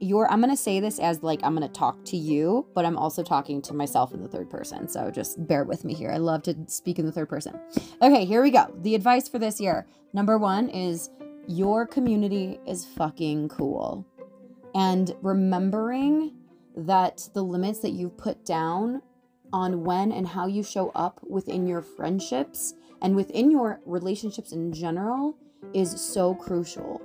you're 0.00 0.30
I'm 0.30 0.40
going 0.40 0.54
to 0.54 0.62
say 0.62 0.80
this 0.80 0.98
as 0.98 1.22
like 1.22 1.40
I'm 1.42 1.54
going 1.54 1.66
to 1.66 1.72
talk 1.72 2.04
to 2.06 2.16
you, 2.16 2.66
but 2.74 2.84
I'm 2.84 2.96
also 2.96 3.22
talking 3.22 3.60
to 3.62 3.74
myself 3.74 4.12
in 4.12 4.22
the 4.22 4.28
third 4.28 4.50
person. 4.50 4.88
So 4.88 5.10
just 5.10 5.46
bear 5.46 5.64
with 5.64 5.84
me 5.84 5.94
here. 5.94 6.10
I 6.10 6.18
love 6.18 6.42
to 6.44 6.56
speak 6.66 6.98
in 6.98 7.06
the 7.06 7.12
third 7.12 7.28
person. 7.28 7.58
Okay, 8.00 8.24
here 8.24 8.42
we 8.42 8.50
go. 8.50 8.72
The 8.82 8.94
advice 8.94 9.28
for 9.28 9.38
this 9.38 9.60
year. 9.60 9.86
Number 10.12 10.38
1 10.38 10.70
is 10.70 11.10
your 11.46 11.86
community 11.86 12.58
is 12.66 12.84
fucking 12.84 13.48
cool. 13.48 14.06
And 14.74 15.14
remembering 15.22 16.34
that 16.76 17.28
the 17.34 17.42
limits 17.42 17.80
that 17.80 17.90
you've 17.90 18.16
put 18.16 18.44
down 18.44 19.02
on 19.52 19.82
when 19.84 20.12
and 20.12 20.28
how 20.28 20.46
you 20.46 20.62
show 20.62 20.90
up 20.90 21.20
within 21.28 21.66
your 21.66 21.82
friendships 21.82 22.74
and 23.02 23.16
within 23.16 23.50
your 23.50 23.80
relationships 23.86 24.52
in 24.52 24.72
general 24.72 25.36
is 25.74 26.00
so 26.00 26.34
crucial 26.34 27.02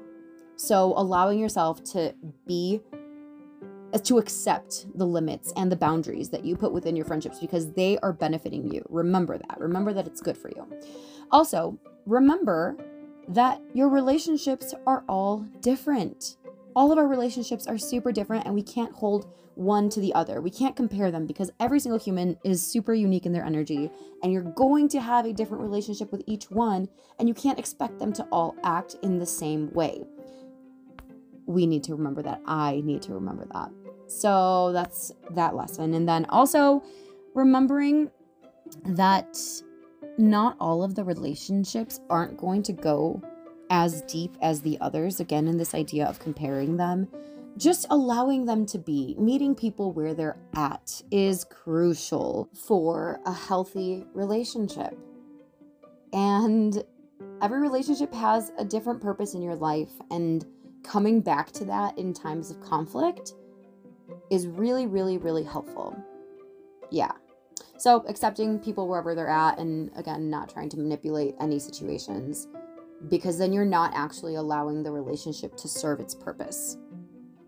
so 0.63 0.93
allowing 0.96 1.39
yourself 1.39 1.84
to 1.84 2.15
be 2.48 2.79
uh, 3.93 3.98
to 4.00 4.17
accept 4.17 4.86
the 4.98 5.05
limits 5.05 5.51
and 5.58 5.70
the 5.70 5.75
boundaries 5.75 6.29
that 6.29 6.46
you 6.46 6.55
put 6.55 6.72
within 6.72 6.96
your 6.96 7.05
friendships 7.05 7.39
because 7.39 7.74
they 7.74 7.98
are 8.00 8.13
benefiting 8.13 8.72
you. 8.72 8.82
Remember 8.89 9.38
that. 9.38 9.60
Remember 9.60 9.91
that 9.93 10.08
it's 10.08 10.22
good 10.22 10.38
for 10.38 10.50
you. 10.50 10.65
Also, 11.32 11.77
remember 12.05 12.77
that 13.27 13.62
your 13.74 13.89
relationships 13.89 14.74
are 14.88 15.03
all 15.10 15.46
different. 15.60 16.38
All 16.75 16.91
of 16.91 16.98
our 16.98 17.08
relationships 17.08 17.67
are 17.67 17.77
super 17.77 18.12
different 18.12 18.46
and 18.46 18.55
we 18.55 18.63
can't 18.63 18.93
hold 18.93 19.27
one 19.55 19.89
to 19.89 20.00
the 20.00 20.13
other. 20.15 20.41
We 20.41 20.50
can't 20.50 20.75
compare 20.75 21.12
them 21.12 21.27
because 21.27 21.51
every 21.60 21.79
single 21.79 22.00
human 22.00 22.38
is 22.43 22.65
super 22.65 22.93
unique 22.93 23.25
in 23.25 23.34
their 23.34 23.46
energy 23.46 23.91
and 24.24 24.32
you're 24.32 24.41
going 24.41 24.88
to 24.89 25.01
have 25.01 25.25
a 25.25 25.34
different 25.34 25.62
relationship 25.62 26.12
with 26.12 26.24
each 26.25 26.50
one 26.50 26.88
and 27.20 27.27
you 27.27 27.36
can't 27.36 27.60
expect 27.60 28.00
them 28.00 28.13
to 28.13 28.24
all 28.32 28.55
act 28.63 28.96
in 29.03 29.20
the 29.20 29.25
same 29.25 29.72
way 29.74 30.03
we 31.46 31.66
need 31.66 31.84
to 31.86 31.96
remember 31.96 32.22
that. 32.24 32.42
I 32.46 32.82
need 32.84 33.02
to 33.04 33.14
remember 33.14 33.46
that. 33.54 33.70
So 34.08 34.72
that's 34.74 35.12
that 35.32 35.56
lesson. 35.56 35.94
And 35.94 36.08
then 36.08 36.26
also 36.26 36.84
remembering 37.34 38.12
that 38.86 39.38
not 40.18 40.56
all 40.60 40.84
of 40.84 40.96
the 40.96 41.04
relationships 41.04 42.00
aren't 42.10 42.38
going 42.38 42.64
to 42.64 42.74
go 42.74 43.22
as 43.70 44.02
deep 44.04 44.38
as 44.42 44.62
the 44.62 44.78
others. 44.82 45.20
Again, 45.20 45.48
in 45.48 45.58
this 45.58 45.74
idea 45.74 46.06
of 46.06 46.20
comparing 46.20 46.78
them, 46.78 47.08
just 47.58 47.86
allowing 47.90 48.46
them 48.46 48.66
to 48.68 48.78
be, 48.78 49.16
meeting 49.18 49.56
people 49.56 49.92
where 49.92 50.14
they're 50.14 50.38
at 50.56 51.02
is 51.12 51.44
crucial 51.46 52.50
for 52.54 53.20
a 53.26 53.34
healthy 53.34 54.06
relationship. 54.14 54.98
And 56.12 56.84
every 57.42 57.62
relationship 57.62 58.14
has 58.14 58.52
a 58.58 58.66
different 58.66 59.02
purpose 59.02 59.34
in 59.34 59.42
your 59.42 59.56
life. 59.56 59.92
And 60.12 60.46
coming 60.84 61.22
back 61.22 61.52
to 61.54 61.66
that 61.66 61.98
in 61.98 62.13
times 62.13 62.52
of 62.52 62.62
conflict 62.62 63.34
is 64.30 64.48
really, 64.48 64.88
really, 64.88 65.18
really 65.18 65.44
helpful. 65.44 65.96
Yeah. 66.92 67.12
So 67.78 68.04
accepting 68.08 68.60
people 68.60 68.88
wherever 68.88 69.16
they're 69.16 69.30
at 69.30 69.58
and 69.60 69.92
again, 69.96 70.30
not 70.30 70.50
trying 70.50 70.70
to 70.70 70.78
manipulate 70.78 71.36
any 71.40 71.60
situations 71.60 72.48
because 73.10 73.38
then 73.38 73.52
you're 73.52 73.66
not 73.66 73.92
actually 73.94 74.36
allowing 74.36 74.84
the 74.84 74.92
relationship 74.92 75.56
to 75.58 75.68
serve 75.68 76.00
its 76.00 76.16
purpose. 76.16 76.78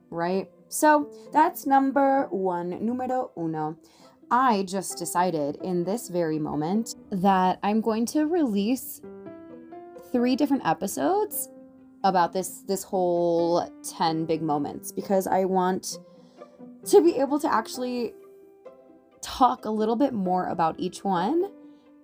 Right? 0.10 0.50
So 0.68 1.12
that's 1.32 1.65
number 1.65 2.27
one, 2.32 2.86
numero 2.86 3.32
uno. 3.38 3.77
I 4.32 4.63
just 4.63 4.98
decided 4.98 5.58
in 5.63 5.84
this 5.84 6.10
very 6.10 6.39
moment 6.39 6.96
that 7.12 7.60
I'm 7.62 7.80
going 7.80 8.06
to 8.08 8.25
release 8.25 9.01
three 10.12 10.36
different 10.36 10.65
episodes 10.65 11.50
about 12.05 12.33
this 12.33 12.62
this 12.67 12.83
whole 12.83 13.67
10 13.97 14.25
big 14.25 14.41
moments 14.41 14.91
because 14.91 15.25
I 15.25 15.43
want 15.45 15.97
to 16.85 17.03
be 17.03 17.17
able 17.17 17.39
to 17.39 17.51
actually 17.51 18.13
talk 19.21 19.65
a 19.65 19.71
little 19.71 19.95
bit 19.95 20.13
more 20.13 20.47
about 20.47 20.75
each 20.77 21.03
one. 21.03 21.51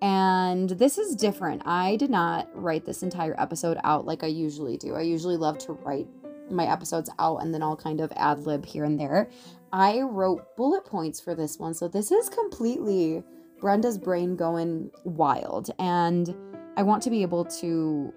And 0.02 0.72
this 0.72 0.98
is 0.98 1.16
different. 1.16 1.62
I 1.66 1.96
did 1.98 2.10
not 2.10 2.50
write 2.56 2.84
this 2.84 3.04
entire 3.04 3.40
episode 3.40 3.78
out 3.84 4.06
like 4.08 4.24
I 4.24 4.28
usually 4.28 4.76
do. 4.76 4.96
I 4.96 5.02
usually 5.02 5.38
love 5.38 5.60
to 5.60 5.74
write 5.74 6.08
my 6.50 6.66
episodes 6.66 7.12
out 7.20 7.38
and 7.38 7.54
then 7.54 7.62
I'll 7.62 7.78
kind 7.78 8.02
of 8.02 8.12
ad 8.16 8.40
lib 8.48 8.66
here 8.66 8.86
and 8.86 9.00
there. 9.00 9.30
I 9.72 10.02
wrote 10.02 10.58
bullet 10.58 10.84
points 10.84 11.22
for 11.22 11.36
this 11.36 11.60
one. 11.60 11.76
So 11.76 11.88
this 11.88 12.12
is 12.12 12.28
completely 12.28 13.24
Brenda's 13.60 14.00
brain 14.00 14.36
going 14.36 14.90
wild. 15.04 15.70
And 15.78 16.36
I 16.76 16.82
want 16.82 17.04
to 17.04 17.12
be 17.12 17.22
able 17.22 17.46
to 17.46 18.12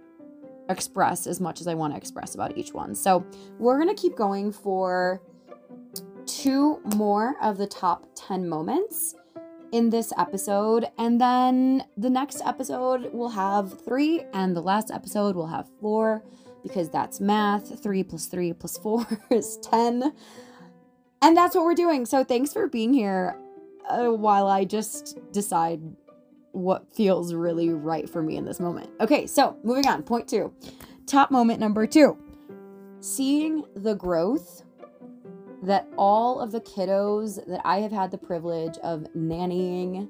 express 0.68 1.26
as 1.26 1.40
much 1.40 1.60
as 1.60 1.66
I 1.66 1.74
want 1.74 1.92
to 1.92 1.96
express 1.96 2.34
about 2.34 2.56
each 2.56 2.72
one. 2.72 2.94
So 2.94 3.24
we're 3.58 3.80
going 3.82 3.94
to 3.94 4.00
keep 4.00 4.16
going 4.16 4.52
for 4.52 5.20
two 6.26 6.80
more 6.96 7.36
of 7.42 7.58
the 7.58 7.66
top 7.66 8.06
10 8.14 8.48
moments 8.48 9.14
in 9.72 9.90
this 9.90 10.12
episode. 10.16 10.86
And 10.98 11.20
then 11.20 11.84
the 11.96 12.10
next 12.10 12.40
episode 12.44 13.12
will 13.12 13.30
have 13.30 13.84
three, 13.84 14.24
and 14.32 14.56
the 14.56 14.62
last 14.62 14.90
episode 14.90 15.36
will 15.36 15.48
have 15.48 15.68
four 15.80 16.22
because 16.62 16.88
that's 16.90 17.20
math. 17.20 17.82
Three 17.82 18.02
plus 18.02 18.26
three 18.26 18.52
plus 18.52 18.78
four 18.78 19.06
is 19.30 19.58
10. 19.62 20.12
And 21.22 21.36
that's 21.36 21.54
what 21.54 21.64
we're 21.64 21.74
doing. 21.74 22.06
So 22.06 22.22
thanks 22.22 22.52
for 22.52 22.68
being 22.68 22.92
here 22.92 23.36
uh, 23.88 24.08
while 24.08 24.46
I 24.46 24.64
just 24.64 25.18
decide 25.32 25.80
what 26.54 26.90
feels 26.94 27.34
really 27.34 27.70
right 27.70 28.08
for 28.08 28.22
me 28.22 28.36
in 28.36 28.44
this 28.44 28.60
moment. 28.60 28.90
Okay, 29.00 29.26
so 29.26 29.56
moving 29.62 29.86
on. 29.86 30.02
Point 30.02 30.28
two. 30.28 30.52
Top 31.06 31.30
moment 31.30 31.60
number 31.60 31.86
two 31.86 32.16
seeing 33.04 33.62
the 33.76 33.94
growth 33.94 34.62
that 35.62 35.86
all 35.98 36.40
of 36.40 36.52
the 36.52 36.60
kiddos 36.60 37.44
that 37.46 37.60
I 37.62 37.80
have 37.80 37.92
had 37.92 38.10
the 38.10 38.16
privilege 38.16 38.78
of 38.78 39.06
nannying, 39.14 40.08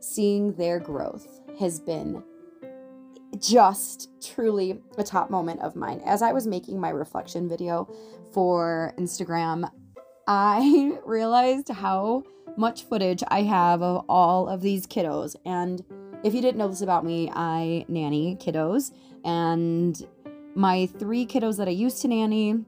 seeing 0.00 0.52
their 0.54 0.80
growth 0.80 1.40
has 1.60 1.78
been 1.78 2.24
just 3.38 4.10
truly 4.20 4.80
a 4.96 5.04
top 5.04 5.30
moment 5.30 5.60
of 5.60 5.76
mine. 5.76 6.00
As 6.04 6.22
I 6.22 6.32
was 6.32 6.46
making 6.46 6.80
my 6.80 6.90
reflection 6.90 7.48
video 7.48 7.88
for 8.32 8.94
Instagram, 8.98 9.70
I 10.26 10.98
realized 11.06 11.68
how 11.68 12.24
much 12.58 12.82
footage 12.84 13.22
I 13.28 13.42
have 13.42 13.82
of 13.82 14.04
all 14.08 14.48
of 14.48 14.60
these 14.60 14.86
kiddos. 14.86 15.36
And 15.44 15.84
if 16.24 16.34
you 16.34 16.42
didn't 16.42 16.58
know 16.58 16.68
this 16.68 16.82
about 16.82 17.04
me, 17.04 17.30
I 17.32 17.84
nanny 17.88 18.36
kiddos. 18.36 18.90
And 19.24 20.06
my 20.54 20.86
three 20.86 21.24
kiddos 21.24 21.56
that 21.58 21.68
I 21.68 21.72
used 21.72 22.02
to 22.02 22.08
nanny, 22.08 22.64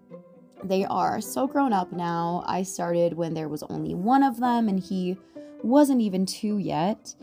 they 0.62 0.85
are 0.85 1.20
so 1.20 1.47
grown 1.47 1.73
up 1.73 1.92
now. 1.92 2.44
I 2.47 2.62
started 2.62 3.14
when 3.14 3.35
there 3.35 3.49
was 3.49 3.62
only 3.64 3.94
one 3.94 4.23
of 4.23 4.38
them, 4.38 4.68
and 4.68 4.78
he 4.78 5.16
wasn't 5.62 6.00
even 6.00 6.25
two 6.25 6.59
yet. 6.59 7.14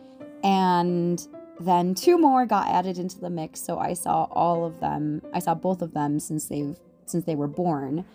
And 0.43 1.25
then 1.59 1.95
two 1.95 2.17
more 2.17 2.45
got 2.45 2.67
added 2.67 2.97
into 2.97 3.19
the 3.19 3.29
mix, 3.29 3.61
so 3.61 3.79
I 3.79 3.93
saw 3.93 4.27
all 4.31 4.65
of 4.65 4.79
them. 4.79 5.21
I 5.33 5.39
saw 5.39 5.55
both 5.55 5.81
of 5.81 5.93
them 5.93 6.19
since 6.19 6.47
they've 6.47 6.77
since 7.05 7.23
they 7.23 7.35
were 7.35 7.47
born. 7.47 8.05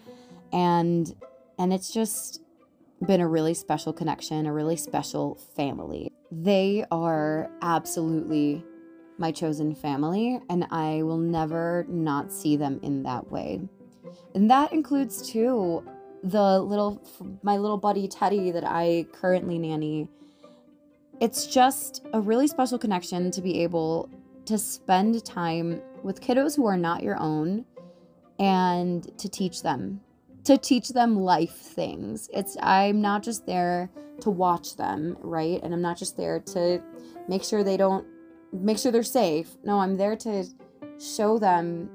And 0.52 1.14
and 1.58 1.72
it's 1.72 1.92
just 1.92 2.41
been 3.06 3.20
a 3.20 3.28
really 3.28 3.54
special 3.54 3.92
connection, 3.92 4.46
a 4.46 4.52
really 4.52 4.76
special 4.76 5.36
family. 5.56 6.12
They 6.30 6.84
are 6.90 7.50
absolutely 7.60 8.64
my 9.18 9.32
chosen 9.32 9.74
family, 9.74 10.40
and 10.48 10.66
I 10.70 11.02
will 11.02 11.18
never 11.18 11.84
not 11.88 12.32
see 12.32 12.56
them 12.56 12.80
in 12.82 13.02
that 13.02 13.30
way. 13.30 13.60
And 14.34 14.50
that 14.50 14.72
includes 14.72 15.28
too 15.30 15.84
the 16.24 16.60
little 16.60 17.02
my 17.42 17.56
little 17.56 17.78
buddy 17.78 18.06
Teddy 18.06 18.52
that 18.52 18.64
I 18.64 19.06
currently 19.12 19.58
nanny. 19.58 20.08
It's 21.20 21.46
just 21.46 22.04
a 22.12 22.20
really 22.20 22.46
special 22.46 22.78
connection 22.78 23.30
to 23.32 23.42
be 23.42 23.62
able 23.62 24.08
to 24.46 24.58
spend 24.58 25.24
time 25.24 25.80
with 26.02 26.20
kiddos 26.20 26.56
who 26.56 26.66
are 26.66 26.76
not 26.76 27.02
your 27.02 27.18
own 27.18 27.64
and 28.38 29.16
to 29.18 29.28
teach 29.28 29.62
them 29.62 30.00
to 30.44 30.58
teach 30.58 30.90
them 30.90 31.16
life 31.16 31.54
things. 31.54 32.28
It's 32.32 32.56
I'm 32.62 33.00
not 33.00 33.22
just 33.22 33.46
there 33.46 33.90
to 34.20 34.30
watch 34.30 34.76
them, 34.76 35.16
right? 35.20 35.60
And 35.62 35.72
I'm 35.72 35.82
not 35.82 35.98
just 35.98 36.16
there 36.16 36.40
to 36.40 36.82
make 37.28 37.44
sure 37.44 37.62
they 37.62 37.76
don't 37.76 38.06
make 38.52 38.78
sure 38.78 38.92
they're 38.92 39.02
safe. 39.02 39.48
No, 39.64 39.80
I'm 39.80 39.96
there 39.96 40.16
to 40.16 40.44
show 40.98 41.38
them 41.38 41.90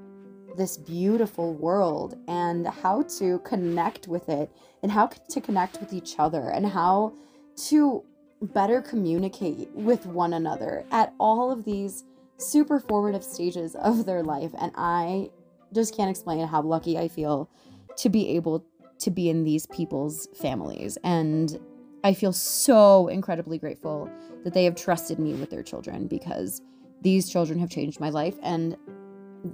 this 0.57 0.77
beautiful 0.77 1.53
world 1.53 2.17
and 2.27 2.67
how 2.67 3.03
to 3.03 3.39
connect 3.39 4.07
with 4.07 4.27
it 4.27 4.51
and 4.81 4.91
how 4.91 5.07
to 5.07 5.39
connect 5.41 5.79
with 5.79 5.93
each 5.93 6.15
other 6.17 6.49
and 6.49 6.65
how 6.65 7.13
to 7.55 8.03
better 8.41 8.81
communicate 8.81 9.69
with 9.71 10.05
one 10.05 10.33
another 10.33 10.85
at 10.91 11.13
all 11.19 11.51
of 11.51 11.63
these 11.63 12.03
super 12.37 12.79
formative 12.79 13.23
stages 13.23 13.75
of 13.75 14.05
their 14.05 14.23
life. 14.23 14.51
And 14.59 14.71
I 14.75 15.29
just 15.73 15.95
can't 15.95 16.09
explain 16.09 16.45
how 16.47 16.61
lucky 16.61 16.97
I 16.97 17.07
feel 17.07 17.49
to 17.97 18.09
be 18.09 18.29
able 18.29 18.65
to 18.99 19.11
be 19.11 19.29
in 19.29 19.43
these 19.43 19.65
people's 19.67 20.27
families. 20.35 20.97
And 21.03 21.59
I 22.03 22.13
feel 22.13 22.33
so 22.33 23.07
incredibly 23.07 23.57
grateful 23.57 24.09
that 24.43 24.53
they 24.53 24.63
have 24.63 24.75
trusted 24.75 25.19
me 25.19 25.33
with 25.33 25.49
their 25.49 25.63
children 25.63 26.07
because 26.07 26.61
these 27.01 27.29
children 27.29 27.59
have 27.59 27.69
changed 27.69 27.99
my 27.99 28.09
life. 28.09 28.35
And 28.41 28.77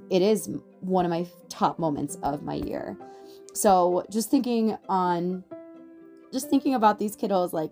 it 0.10 0.22
is 0.22 0.50
one 0.82 1.06
of 1.06 1.10
my 1.10 1.26
top 1.50 1.80
moments 1.80 2.18
of 2.24 2.44
my 2.44 2.56
year. 2.56 2.98
So 3.54 4.06
just 4.10 4.30
thinking 4.30 4.78
on, 4.88 5.44
just 6.32 6.50
thinking 6.50 6.74
about 6.74 7.00
these 7.00 7.16
kiddos, 7.16 7.54
like 7.54 7.72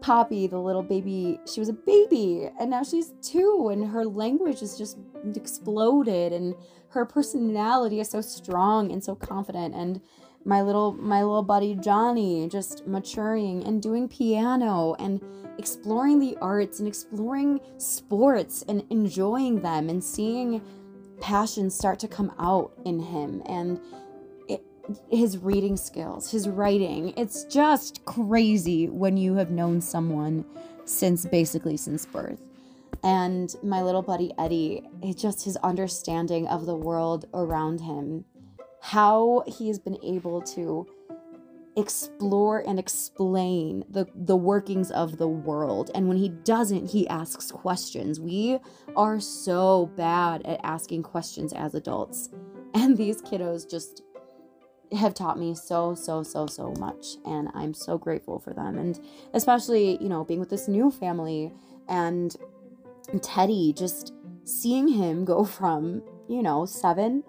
Poppy, 0.00 0.46
the 0.46 0.58
little 0.58 0.82
baby, 0.82 1.40
she 1.50 1.60
was 1.60 1.68
a 1.68 1.72
baby 1.72 2.48
and 2.60 2.70
now 2.70 2.82
she's 2.82 3.12
two 3.22 3.70
and 3.72 3.86
her 3.86 4.04
language 4.04 4.60
has 4.60 4.76
just 4.76 4.98
exploded 5.34 6.32
and 6.32 6.54
her 6.88 7.04
personality 7.04 8.00
is 8.00 8.10
so 8.10 8.20
strong 8.20 8.92
and 8.92 9.02
so 9.02 9.14
confident 9.14 9.74
and 9.74 10.00
my 10.44 10.60
little 10.60 10.92
my 10.92 11.22
little 11.22 11.42
buddy 11.42 11.74
Johnny 11.74 12.48
just 12.48 12.86
maturing 12.86 13.64
and 13.64 13.82
doing 13.82 14.08
piano 14.08 14.94
and 14.98 15.20
exploring 15.58 16.18
the 16.18 16.36
arts 16.40 16.80
and 16.80 16.88
exploring 16.88 17.60
sports 17.78 18.64
and 18.68 18.84
enjoying 18.90 19.60
them 19.60 19.88
and 19.88 20.02
seeing 20.02 20.60
passion 21.20 21.70
start 21.70 21.98
to 22.00 22.08
come 22.08 22.32
out 22.38 22.72
in 22.84 22.98
him 22.98 23.42
and 23.46 23.80
his 25.10 25.38
reading 25.38 25.76
skills, 25.76 26.30
his 26.30 26.48
writing. 26.48 27.14
It's 27.16 27.44
just 27.44 28.04
crazy 28.04 28.88
when 28.88 29.16
you 29.16 29.34
have 29.34 29.50
known 29.50 29.80
someone 29.80 30.44
since 30.84 31.26
basically 31.26 31.76
since 31.76 32.06
birth. 32.06 32.40
And 33.02 33.54
my 33.62 33.82
little 33.82 34.02
buddy 34.02 34.32
Eddie, 34.38 34.82
just 35.14 35.44
his 35.44 35.56
understanding 35.58 36.46
of 36.48 36.66
the 36.66 36.74
world 36.74 37.26
around 37.34 37.80
him, 37.80 38.24
how 38.80 39.44
he 39.46 39.68
has 39.68 39.78
been 39.78 39.98
able 40.02 40.40
to 40.42 40.86
explore 41.76 42.60
and 42.60 42.78
explain 42.78 43.84
the 43.90 44.06
the 44.14 44.36
workings 44.36 44.90
of 44.92 45.18
the 45.18 45.26
world. 45.26 45.90
And 45.94 46.08
when 46.08 46.16
he 46.16 46.28
doesn't 46.28 46.90
he 46.90 47.08
asks 47.08 47.50
questions. 47.50 48.20
We 48.20 48.58
are 48.96 49.18
so 49.18 49.90
bad 49.96 50.42
at 50.46 50.60
asking 50.62 51.02
questions 51.02 51.52
as 51.52 51.74
adults. 51.74 52.30
And 52.74 52.96
these 52.96 53.22
kiddos 53.22 53.68
just 53.68 54.02
have 54.92 55.14
taught 55.14 55.38
me 55.38 55.54
so 55.54 55.94
so 55.94 56.22
so 56.22 56.46
so 56.46 56.72
much 56.78 57.16
and 57.24 57.48
i'm 57.54 57.74
so 57.74 57.98
grateful 57.98 58.38
for 58.38 58.52
them 58.52 58.78
and 58.78 59.00
especially 59.32 59.96
you 60.00 60.08
know 60.08 60.24
being 60.24 60.40
with 60.40 60.50
this 60.50 60.68
new 60.68 60.90
family 60.90 61.52
and 61.88 62.36
Teddy, 63.22 63.72
just 63.72 64.12
seeing 64.44 64.88
him 64.88 65.24
go 65.24 65.44
from, 65.44 66.02
you 66.28 66.42
know, 66.42 66.66
seven, 66.66 67.22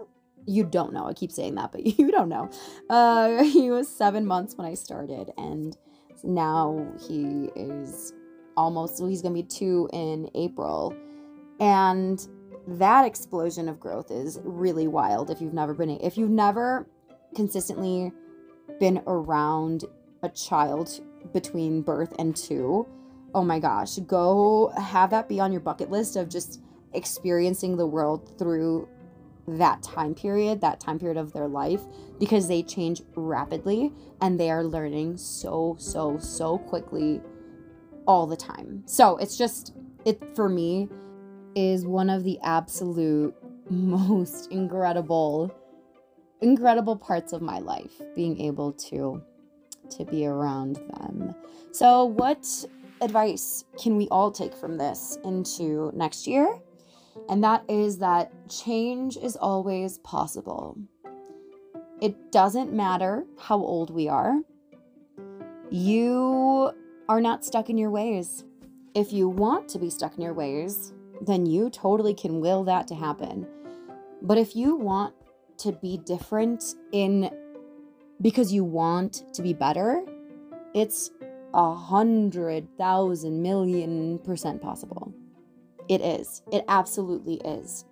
you 0.45 0.63
don't 0.63 0.93
know. 0.93 1.07
I 1.07 1.13
keep 1.13 1.31
saying 1.31 1.55
that, 1.55 1.71
but 1.71 1.85
you 1.99 2.11
don't 2.11 2.29
know. 2.29 2.49
Uh, 2.89 3.43
he 3.43 3.71
was 3.71 3.87
seven 3.87 4.25
months 4.25 4.55
when 4.55 4.67
I 4.67 4.73
started, 4.73 5.31
and 5.37 5.77
now 6.23 6.85
he 7.07 7.49
is 7.55 8.13
almost, 8.57 8.99
well, 8.99 9.09
he's 9.09 9.21
to 9.21 9.29
be 9.29 9.43
two 9.43 9.89
in 9.91 10.29
April. 10.35 10.95
And 11.59 12.25
that 12.67 13.05
explosion 13.05 13.69
of 13.69 13.79
growth 13.79 14.11
is 14.11 14.39
really 14.43 14.87
wild 14.87 15.29
if 15.29 15.41
you've 15.41 15.53
never 15.53 15.73
been, 15.73 15.89
if 15.89 16.17
you've 16.17 16.29
never 16.29 16.87
consistently 17.35 18.11
been 18.79 19.01
around 19.07 19.85
a 20.23 20.29
child 20.29 21.01
between 21.33 21.81
birth 21.81 22.13
and 22.17 22.35
two 22.35 22.87
oh 23.35 23.43
my 23.43 23.59
gosh, 23.59 23.97
go 24.07 24.71
have 24.77 25.09
that 25.09 25.27
be 25.27 25.41
on 25.41 25.51
your 25.51 25.59
bucket 25.59 25.91
list 25.91 26.15
of 26.15 26.29
just 26.29 26.61
experiencing 26.93 27.75
the 27.75 27.85
world 27.85 28.31
through 28.39 28.87
that 29.45 29.83
time 29.83 30.15
period, 30.15 30.61
that 30.61 30.79
time 30.79 30.97
period 30.97 31.17
of 31.17 31.33
their 31.33 31.47
life, 31.47 31.81
because 32.17 32.47
they 32.47 32.63
change 32.63 33.01
rapidly 33.15 33.91
and 34.21 34.39
they 34.39 34.49
are 34.49 34.63
learning 34.63 35.17
so, 35.17 35.75
so, 35.77 36.17
so 36.17 36.57
quickly 36.57 37.21
all 38.07 38.25
the 38.25 38.37
time. 38.37 38.81
So 38.85 39.17
it's 39.17 39.37
just, 39.37 39.75
it 40.05 40.33
for 40.33 40.47
me 40.47 40.87
is 41.55 41.85
one 41.85 42.09
of 42.09 42.23
the 42.23 42.39
absolute 42.41 43.35
most 43.69 44.49
incredible, 44.49 45.53
incredible 46.45 46.95
parts 46.95 47.33
of 47.33 47.41
my 47.41 47.57
life 47.57 47.99
being 48.15 48.39
able 48.39 48.71
to 48.71 49.21
to 49.89 50.05
be 50.05 50.25
around 50.25 50.75
them. 50.93 51.33
So 51.71 52.05
what 52.05 52.45
advice 53.01 53.65
can 53.81 53.97
we 53.97 54.07
all 54.09 54.31
take 54.31 54.53
from 54.53 54.77
this 54.77 55.17
into 55.23 55.91
next 55.95 56.27
year? 56.27 56.47
And 57.29 57.43
that 57.43 57.63
is 57.67 57.97
that 57.99 58.31
change 58.49 59.17
is 59.17 59.35
always 59.35 59.97
possible. 59.99 60.77
It 61.99 62.31
doesn't 62.31 62.71
matter 62.73 63.25
how 63.39 63.57
old 63.57 63.89
we 63.89 64.07
are, 64.07 64.39
you 65.71 66.71
are 67.09 67.21
not 67.21 67.43
stuck 67.43 67.69
in 67.69 67.77
your 67.77 67.89
ways. 67.89 68.43
If 68.93 69.11
you 69.11 69.29
want 69.29 69.67
to 69.69 69.79
be 69.79 69.89
stuck 69.89 70.15
in 70.15 70.21
your 70.21 70.33
ways, 70.33 70.93
then 71.21 71.45
you 71.45 71.69
totally 71.69 72.13
can 72.13 72.39
will 72.39 72.63
that 72.65 72.87
to 72.89 72.95
happen. 72.95 73.47
But 74.21 74.37
if 74.37 74.55
you 74.55 74.75
want 74.75 75.13
to 75.59 75.71
be 75.71 75.97
different 75.97 76.75
in 76.91 77.29
because 78.21 78.51
you 78.53 78.63
want 78.63 79.23
to 79.33 79.41
be 79.41 79.53
better, 79.53 80.03
it's 80.73 81.11
a 81.53 81.73
hundred 81.73 82.67
thousand 82.77 83.41
million 83.41 84.19
percent 84.19 84.61
possible. 84.61 85.13
It 85.87 86.01
is. 86.01 86.41
It 86.51 86.65
absolutely 86.67 87.35
is. 87.45 87.85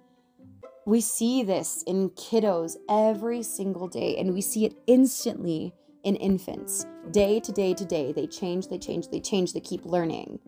We 0.86 1.00
see 1.00 1.44
this 1.44 1.84
in 1.88 2.10
kiddos 2.12 2.76
every 2.90 3.42
single 3.42 3.88
day, 3.88 4.18
and 4.18 4.34
we 4.34 4.42
see 4.42 4.66
it 4.66 4.76
instantly 4.86 5.74
in 6.04 6.18
infants. 6.18 6.86
Day 7.12 7.40
to 7.40 7.52
day 7.52 7.74
to 7.74 7.86
day, 7.86 8.12
they 8.12 8.28
change, 8.28 8.68
they 8.68 8.78
change, 8.78 9.08
they 9.10 9.22
change, 9.22 9.54
they 9.54 9.62
keep 9.62 9.86
learning. 9.86 10.40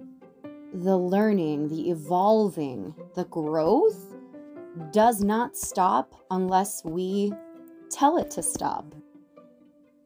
The 0.73 0.97
learning, 0.97 1.69
the 1.69 1.89
evolving, 1.89 2.93
the 3.15 3.23
growth 3.25 4.04
does 4.91 5.23
not 5.23 5.55
stop 5.55 6.15
unless 6.31 6.83
we 6.83 7.33
tell 7.89 8.17
it 8.17 8.31
to 8.31 8.43
stop. 8.43 8.93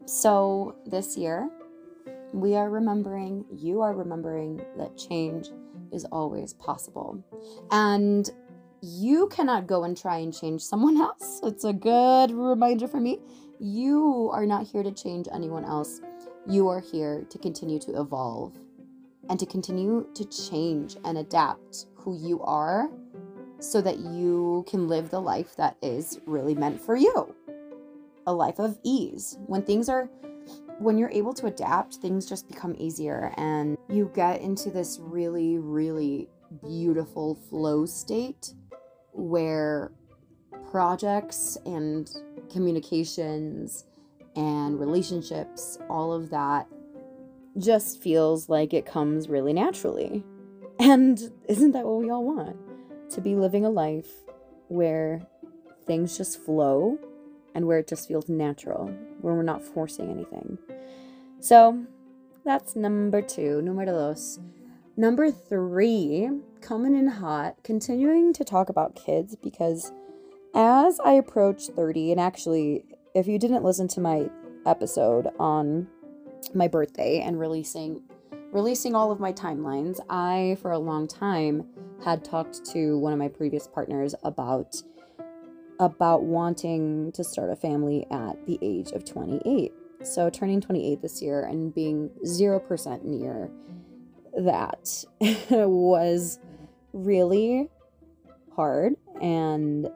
So, 0.05 0.75
this 0.85 1.17
year, 1.17 1.49
we 2.33 2.55
are 2.55 2.69
remembering, 2.69 3.45
you 3.51 3.81
are 3.81 3.93
remembering 3.93 4.61
that 4.77 4.97
change 4.97 5.49
is 5.91 6.05
always 6.05 6.53
possible. 6.53 7.23
And 7.71 8.29
you 8.81 9.27
cannot 9.27 9.67
go 9.67 9.83
and 9.83 9.97
try 9.97 10.17
and 10.17 10.33
change 10.33 10.61
someone 10.61 10.97
else. 11.01 11.41
It's 11.43 11.63
a 11.63 11.73
good 11.73 12.31
reminder 12.31 12.87
for 12.87 12.99
me. 12.99 13.19
You 13.59 14.29
are 14.33 14.45
not 14.45 14.67
here 14.67 14.83
to 14.83 14.91
change 14.91 15.27
anyone 15.33 15.65
else. 15.65 16.01
You 16.47 16.69
are 16.69 16.79
here 16.79 17.25
to 17.29 17.37
continue 17.37 17.79
to 17.79 17.99
evolve 17.99 18.55
and 19.29 19.39
to 19.39 19.45
continue 19.45 20.07
to 20.15 20.25
change 20.25 20.97
and 21.03 21.17
adapt 21.17 21.85
who 21.95 22.17
you 22.17 22.41
are 22.41 22.89
so 23.59 23.81
that 23.81 23.99
you 23.99 24.65
can 24.67 24.87
live 24.87 25.09
the 25.09 25.19
life 25.19 25.55
that 25.57 25.75
is 25.81 26.19
really 26.25 26.55
meant 26.55 26.81
for 26.81 26.95
you. 26.95 27.35
A 28.27 28.33
life 28.33 28.59
of 28.59 28.77
ease. 28.83 29.37
When 29.47 29.61
things 29.63 29.89
are 29.89 30.09
when 30.79 30.97
you're 30.97 31.09
able 31.09 31.33
to 31.33 31.47
adapt, 31.47 31.95
things 31.95 32.25
just 32.25 32.47
become 32.47 32.73
easier 32.77 33.33
and 33.37 33.77
you 33.89 34.09
get 34.15 34.41
into 34.41 34.71
this 34.71 34.97
really, 35.01 35.57
really 35.57 36.29
beautiful 36.65 37.35
flow 37.35 37.85
state 37.85 38.53
where 39.11 39.91
projects 40.71 41.57
and 41.65 42.09
communications 42.49 43.85
and 44.35 44.79
relationships, 44.79 45.77
all 45.89 46.13
of 46.13 46.29
that 46.29 46.67
just 47.57 48.01
feels 48.01 48.47
like 48.47 48.73
it 48.73 48.85
comes 48.85 49.27
really 49.27 49.53
naturally. 49.53 50.23
And 50.79 51.19
isn't 51.49 51.73
that 51.73 51.85
what 51.85 51.99
we 51.99 52.09
all 52.09 52.23
want? 52.23 52.55
To 53.11 53.21
be 53.21 53.35
living 53.35 53.65
a 53.65 53.69
life 53.69 54.09
where 54.67 55.21
things 55.85 56.17
just 56.17 56.39
flow 56.43 56.97
and 57.55 57.65
where 57.65 57.79
it 57.79 57.87
just 57.87 58.07
feels 58.07 58.29
natural, 58.29 58.87
where 59.21 59.33
we're 59.33 59.43
not 59.43 59.63
forcing 59.63 60.09
anything. 60.09 60.57
So 61.39 61.85
that's 62.45 62.75
number 62.75 63.21
two, 63.21 63.61
numero 63.61 63.87
dos. 63.87 64.39
Number 64.95 65.31
three, 65.31 66.29
coming 66.61 66.95
in 66.95 67.07
hot, 67.07 67.55
continuing 67.63 68.33
to 68.33 68.43
talk 68.43 68.69
about 68.69 68.95
kids 68.95 69.35
because 69.35 69.91
as 70.53 70.99
I 70.99 71.13
approach 71.13 71.67
30, 71.67 72.11
and 72.11 72.19
actually, 72.19 72.83
if 73.15 73.27
you 73.27 73.39
didn't 73.39 73.63
listen 73.63 73.87
to 73.89 74.01
my 74.01 74.29
episode 74.65 75.27
on 75.39 75.87
my 76.53 76.67
birthday 76.67 77.21
and 77.21 77.39
releasing 77.39 78.01
releasing 78.51 78.95
all 78.95 79.11
of 79.11 79.19
my 79.19 79.31
timelines, 79.31 79.99
I 80.09 80.57
for 80.61 80.71
a 80.71 80.79
long 80.79 81.07
time 81.07 81.65
had 82.03 82.23
talked 82.23 82.65
to 82.71 82.97
one 82.97 83.13
of 83.13 83.19
my 83.19 83.27
previous 83.27 83.67
partners 83.67 84.15
about 84.23 84.81
about 85.79 86.23
wanting 86.23 87.11
to 87.13 87.23
start 87.23 87.49
a 87.49 87.55
family 87.55 88.05
at 88.11 88.45
the 88.45 88.59
age 88.61 88.91
of 88.91 89.05
28. 89.05 89.71
So 90.03 90.29
turning 90.29 90.59
28 90.59 91.01
this 91.01 91.21
year 91.21 91.43
and 91.45 91.73
being 91.73 92.09
0% 92.25 93.03
near 93.05 93.49
that 94.37 95.05
was 95.49 96.39
really 96.93 97.69
hard 98.55 98.95
and 99.21 99.89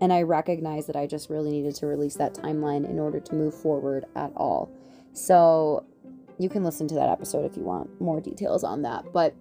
and 0.00 0.12
I 0.12 0.22
recognized 0.22 0.88
that 0.88 0.96
I 0.96 1.06
just 1.06 1.30
really 1.30 1.50
needed 1.50 1.74
to 1.76 1.86
release 1.86 2.16
that 2.16 2.34
timeline 2.34 2.88
in 2.88 2.98
order 2.98 3.18
to 3.18 3.34
move 3.34 3.54
forward 3.54 4.04
at 4.14 4.30
all. 4.36 4.70
So 5.14 5.86
you 6.38 6.48
can 6.48 6.64
listen 6.64 6.86
to 6.88 6.94
that 6.94 7.08
episode 7.08 7.44
if 7.44 7.56
you 7.56 7.62
want 7.62 8.00
more 8.00 8.20
details 8.20 8.64
on 8.64 8.82
that. 8.82 9.12
But 9.12 9.34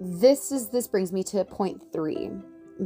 this 0.00 0.52
is 0.52 0.68
this 0.68 0.88
brings 0.88 1.12
me 1.12 1.22
to 1.24 1.44
point 1.44 1.82
3 1.92 2.30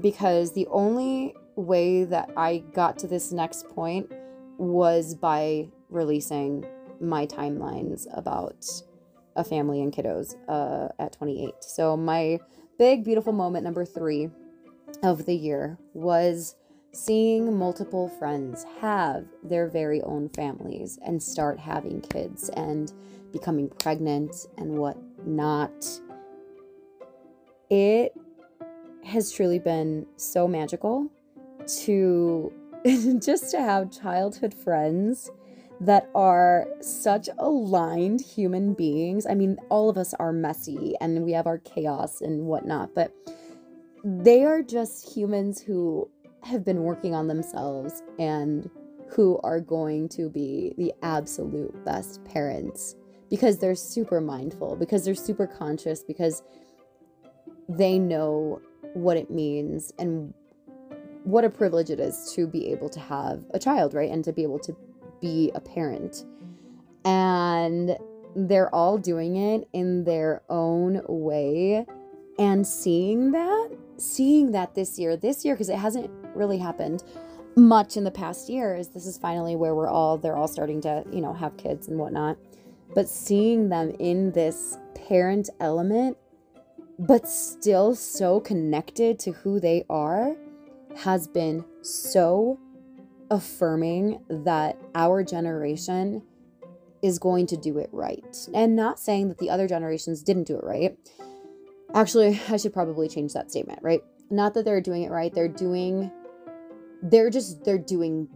because 0.00 0.52
the 0.52 0.66
only 0.68 1.34
way 1.56 2.04
that 2.04 2.30
I 2.36 2.58
got 2.72 2.98
to 2.98 3.06
this 3.06 3.32
next 3.32 3.68
point 3.68 4.12
was 4.58 5.14
by 5.14 5.68
releasing 5.88 6.66
my 7.00 7.26
timelines 7.26 8.06
about 8.16 8.66
a 9.36 9.44
family 9.44 9.82
and 9.82 9.92
kiddos 9.92 10.34
uh, 10.48 10.88
at 10.98 11.12
28. 11.12 11.54
So 11.60 11.96
my 11.96 12.38
big 12.78 13.04
beautiful 13.04 13.32
moment 13.32 13.64
number 13.64 13.84
3 13.84 14.30
of 15.02 15.26
the 15.26 15.34
year 15.34 15.78
was 15.94 16.56
seeing 17.04 17.56
multiple 17.56 18.08
friends 18.08 18.64
have 18.80 19.24
their 19.42 19.68
very 19.68 20.02
own 20.02 20.28
families 20.30 20.98
and 21.04 21.22
start 21.22 21.58
having 21.58 22.00
kids 22.00 22.48
and 22.50 22.92
becoming 23.32 23.68
pregnant 23.78 24.34
and 24.56 24.76
whatnot. 24.76 25.86
It 27.70 28.16
has 29.04 29.30
truly 29.30 29.58
been 29.58 30.06
so 30.16 30.48
magical 30.48 31.10
to 31.84 32.52
just 33.20 33.50
to 33.52 33.60
have 33.60 33.90
childhood 33.90 34.52
friends 34.52 35.30
that 35.80 36.10
are 36.14 36.66
such 36.80 37.28
aligned 37.38 38.20
human 38.20 38.74
beings. 38.74 39.26
I 39.26 39.34
mean, 39.34 39.58
all 39.68 39.88
of 39.88 39.96
us 39.96 40.14
are 40.14 40.32
messy 40.32 40.94
and 41.00 41.22
we 41.24 41.32
have 41.32 41.46
our 41.46 41.58
chaos 41.58 42.20
and 42.20 42.46
whatnot, 42.46 42.94
but 42.94 43.12
they 44.04 44.44
are 44.44 44.62
just 44.62 45.14
humans 45.14 45.60
who 45.60 46.08
have 46.42 46.64
been 46.64 46.82
working 46.82 47.14
on 47.14 47.26
themselves 47.26 48.02
and 48.18 48.70
who 49.10 49.40
are 49.42 49.60
going 49.60 50.08
to 50.10 50.28
be 50.28 50.74
the 50.76 50.92
absolute 51.02 51.84
best 51.84 52.24
parents 52.24 52.94
because 53.30 53.58
they're 53.58 53.74
super 53.74 54.20
mindful, 54.20 54.76
because 54.76 55.04
they're 55.04 55.14
super 55.14 55.46
conscious, 55.46 56.02
because 56.02 56.42
they 57.68 57.98
know 57.98 58.60
what 58.94 59.16
it 59.16 59.30
means 59.30 59.92
and 59.98 60.32
what 61.24 61.44
a 61.44 61.50
privilege 61.50 61.90
it 61.90 62.00
is 62.00 62.32
to 62.34 62.46
be 62.46 62.70
able 62.70 62.88
to 62.88 63.00
have 63.00 63.44
a 63.52 63.58
child, 63.58 63.92
right? 63.92 64.10
And 64.10 64.24
to 64.24 64.32
be 64.32 64.42
able 64.42 64.58
to 64.60 64.74
be 65.20 65.50
a 65.54 65.60
parent. 65.60 66.24
And 67.04 67.98
they're 68.34 68.74
all 68.74 68.96
doing 68.96 69.36
it 69.36 69.68
in 69.72 70.04
their 70.04 70.42
own 70.48 71.02
way. 71.06 71.84
And 72.38 72.66
seeing 72.66 73.32
that 73.32 73.70
seeing 73.98 74.52
that 74.52 74.74
this 74.74 74.98
year, 74.98 75.16
this 75.16 75.44
year, 75.44 75.54
because 75.54 75.68
it 75.68 75.76
hasn't 75.76 76.10
really 76.38 76.58
happened 76.58 77.02
much 77.56 77.96
in 77.96 78.04
the 78.04 78.10
past 78.10 78.48
years, 78.48 78.88
this 78.88 79.06
is 79.06 79.18
finally 79.18 79.56
where 79.56 79.74
we're 79.74 79.88
all, 79.88 80.16
they're 80.16 80.36
all 80.36 80.48
starting 80.48 80.80
to, 80.82 81.04
you 81.12 81.20
know, 81.20 81.32
have 81.32 81.56
kids 81.56 81.88
and 81.88 81.98
whatnot. 81.98 82.38
But 82.94 83.08
seeing 83.08 83.68
them 83.68 83.90
in 83.98 84.30
this 84.32 84.78
parent 84.94 85.50
element, 85.60 86.16
but 86.98 87.28
still 87.28 87.94
so 87.94 88.40
connected 88.40 89.18
to 89.20 89.32
who 89.32 89.60
they 89.60 89.84
are, 89.90 90.36
has 90.96 91.26
been 91.26 91.64
so 91.82 92.58
affirming 93.30 94.20
that 94.28 94.78
our 94.94 95.22
generation 95.22 96.22
is 97.02 97.18
going 97.18 97.46
to 97.46 97.56
do 97.56 97.78
it 97.78 97.90
right. 97.92 98.48
And 98.54 98.74
not 98.74 98.98
saying 98.98 99.28
that 99.28 99.38
the 99.38 99.50
other 99.50 99.68
generations 99.68 100.22
didn't 100.22 100.44
do 100.44 100.56
it 100.56 100.64
right 100.64 100.96
Actually, 101.94 102.40
I 102.48 102.56
should 102.56 102.72
probably 102.72 103.08
change 103.08 103.32
that 103.32 103.50
statement, 103.50 103.80
right? 103.82 104.02
Not 104.30 104.54
that 104.54 104.64
they're 104.64 104.80
doing 104.80 105.04
it 105.04 105.10
right, 105.10 105.32
they're 105.32 105.48
doing 105.48 106.10
they're 107.02 107.30
just 107.30 107.64
they're 107.64 107.78
doing 107.78 108.28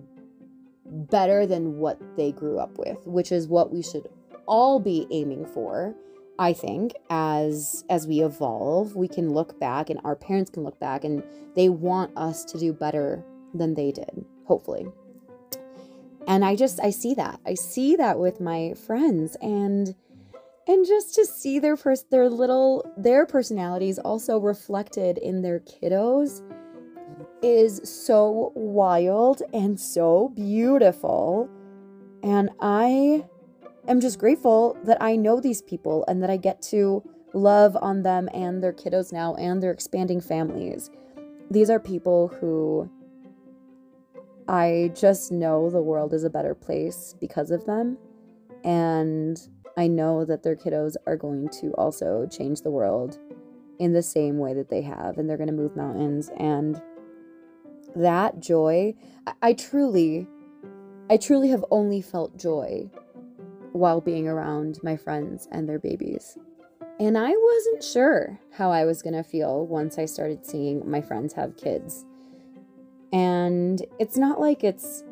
better 0.84 1.46
than 1.46 1.78
what 1.78 1.98
they 2.16 2.32
grew 2.32 2.58
up 2.58 2.78
with, 2.78 2.98
which 3.04 3.32
is 3.32 3.48
what 3.48 3.72
we 3.72 3.82
should 3.82 4.08
all 4.46 4.78
be 4.78 5.06
aiming 5.10 5.46
for. 5.46 5.94
I 6.38 6.52
think 6.52 6.94
as 7.10 7.84
as 7.88 8.06
we 8.06 8.20
evolve, 8.20 8.96
we 8.96 9.08
can 9.08 9.32
look 9.32 9.58
back 9.60 9.90
and 9.90 10.00
our 10.04 10.16
parents 10.16 10.50
can 10.50 10.64
look 10.64 10.78
back 10.80 11.04
and 11.04 11.22
they 11.54 11.68
want 11.68 12.16
us 12.16 12.44
to 12.46 12.58
do 12.58 12.72
better 12.72 13.24
than 13.54 13.74
they 13.74 13.92
did, 13.92 14.24
hopefully. 14.46 14.86
And 16.26 16.44
I 16.44 16.56
just 16.56 16.80
I 16.80 16.90
see 16.90 17.14
that. 17.14 17.40
I 17.46 17.54
see 17.54 17.96
that 17.96 18.18
with 18.18 18.40
my 18.40 18.74
friends 18.86 19.36
and 19.40 19.94
and 20.66 20.86
just 20.86 21.14
to 21.16 21.26
see 21.26 21.58
their 21.58 21.76
pers- 21.76 22.04
their 22.10 22.28
little 22.28 22.90
their 22.96 23.26
personalities 23.26 23.98
also 23.98 24.38
reflected 24.38 25.18
in 25.18 25.42
their 25.42 25.60
kiddos 25.60 26.40
is 27.42 27.80
so 27.84 28.52
wild 28.54 29.42
and 29.52 29.78
so 29.78 30.30
beautiful 30.34 31.48
and 32.22 32.50
i 32.60 33.24
am 33.88 34.00
just 34.00 34.18
grateful 34.18 34.76
that 34.84 34.96
i 35.00 35.16
know 35.16 35.40
these 35.40 35.62
people 35.62 36.04
and 36.08 36.22
that 36.22 36.30
i 36.30 36.36
get 36.36 36.62
to 36.62 37.02
love 37.34 37.76
on 37.80 38.02
them 38.02 38.28
and 38.34 38.62
their 38.62 38.72
kiddos 38.72 39.12
now 39.12 39.34
and 39.36 39.62
their 39.62 39.72
expanding 39.72 40.20
families 40.20 40.90
these 41.50 41.68
are 41.70 41.80
people 41.80 42.28
who 42.40 42.88
i 44.48 44.90
just 44.94 45.32
know 45.32 45.70
the 45.70 45.82
world 45.82 46.12
is 46.12 46.24
a 46.24 46.30
better 46.30 46.54
place 46.54 47.14
because 47.20 47.50
of 47.50 47.64
them 47.64 47.96
and 48.64 49.48
I 49.76 49.86
know 49.86 50.24
that 50.24 50.42
their 50.42 50.56
kiddos 50.56 50.96
are 51.06 51.16
going 51.16 51.48
to 51.60 51.72
also 51.72 52.26
change 52.30 52.60
the 52.60 52.70
world 52.70 53.18
in 53.78 53.92
the 53.92 54.02
same 54.02 54.38
way 54.38 54.54
that 54.54 54.68
they 54.68 54.82
have, 54.82 55.18
and 55.18 55.28
they're 55.28 55.36
going 55.36 55.48
to 55.48 55.52
move 55.52 55.76
mountains. 55.76 56.30
And 56.36 56.80
that 57.96 58.40
joy, 58.40 58.94
I, 59.26 59.32
I 59.42 59.52
truly, 59.52 60.26
I 61.10 61.16
truly 61.16 61.48
have 61.48 61.64
only 61.70 62.02
felt 62.02 62.36
joy 62.36 62.90
while 63.72 64.00
being 64.00 64.28
around 64.28 64.78
my 64.82 64.96
friends 64.96 65.48
and 65.50 65.68
their 65.68 65.78
babies. 65.78 66.36
And 67.00 67.16
I 67.16 67.30
wasn't 67.30 67.82
sure 67.82 68.38
how 68.52 68.70
I 68.70 68.84
was 68.84 69.02
going 69.02 69.14
to 69.14 69.22
feel 69.22 69.66
once 69.66 69.98
I 69.98 70.04
started 70.04 70.46
seeing 70.46 70.88
my 70.88 71.00
friends 71.00 71.32
have 71.34 71.56
kids. 71.56 72.04
And 73.12 73.84
it's 73.98 74.16
not 74.16 74.40
like 74.40 74.64
it's 74.64 75.04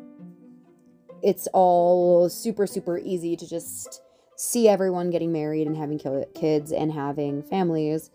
it's 1.21 1.47
all 1.53 2.29
super 2.29 2.65
super 2.65 2.97
easy 2.97 3.35
to 3.35 3.47
just 3.47 4.01
see 4.35 4.67
everyone 4.67 5.11
getting 5.11 5.31
married 5.31 5.67
and 5.67 5.77
having 5.77 5.99
kids 6.33 6.71
and 6.71 6.91
having 6.91 7.43
families. 7.43 8.09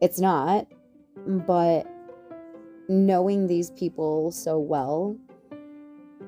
It's 0.00 0.18
not. 0.18 0.66
But 1.26 1.86
knowing 2.88 3.46
these 3.46 3.70
people 3.70 4.32
so 4.32 4.58
well, 4.58 5.16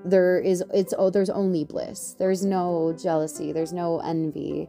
there 0.04 0.38
is 0.38 0.62
it's 0.72 0.94
oh 0.96 1.10
there's 1.10 1.30
only 1.30 1.64
bliss. 1.64 2.14
There's 2.18 2.44
no 2.44 2.94
jealousy, 3.00 3.52
there's 3.52 3.72
no 3.72 4.00
envy. 4.00 4.68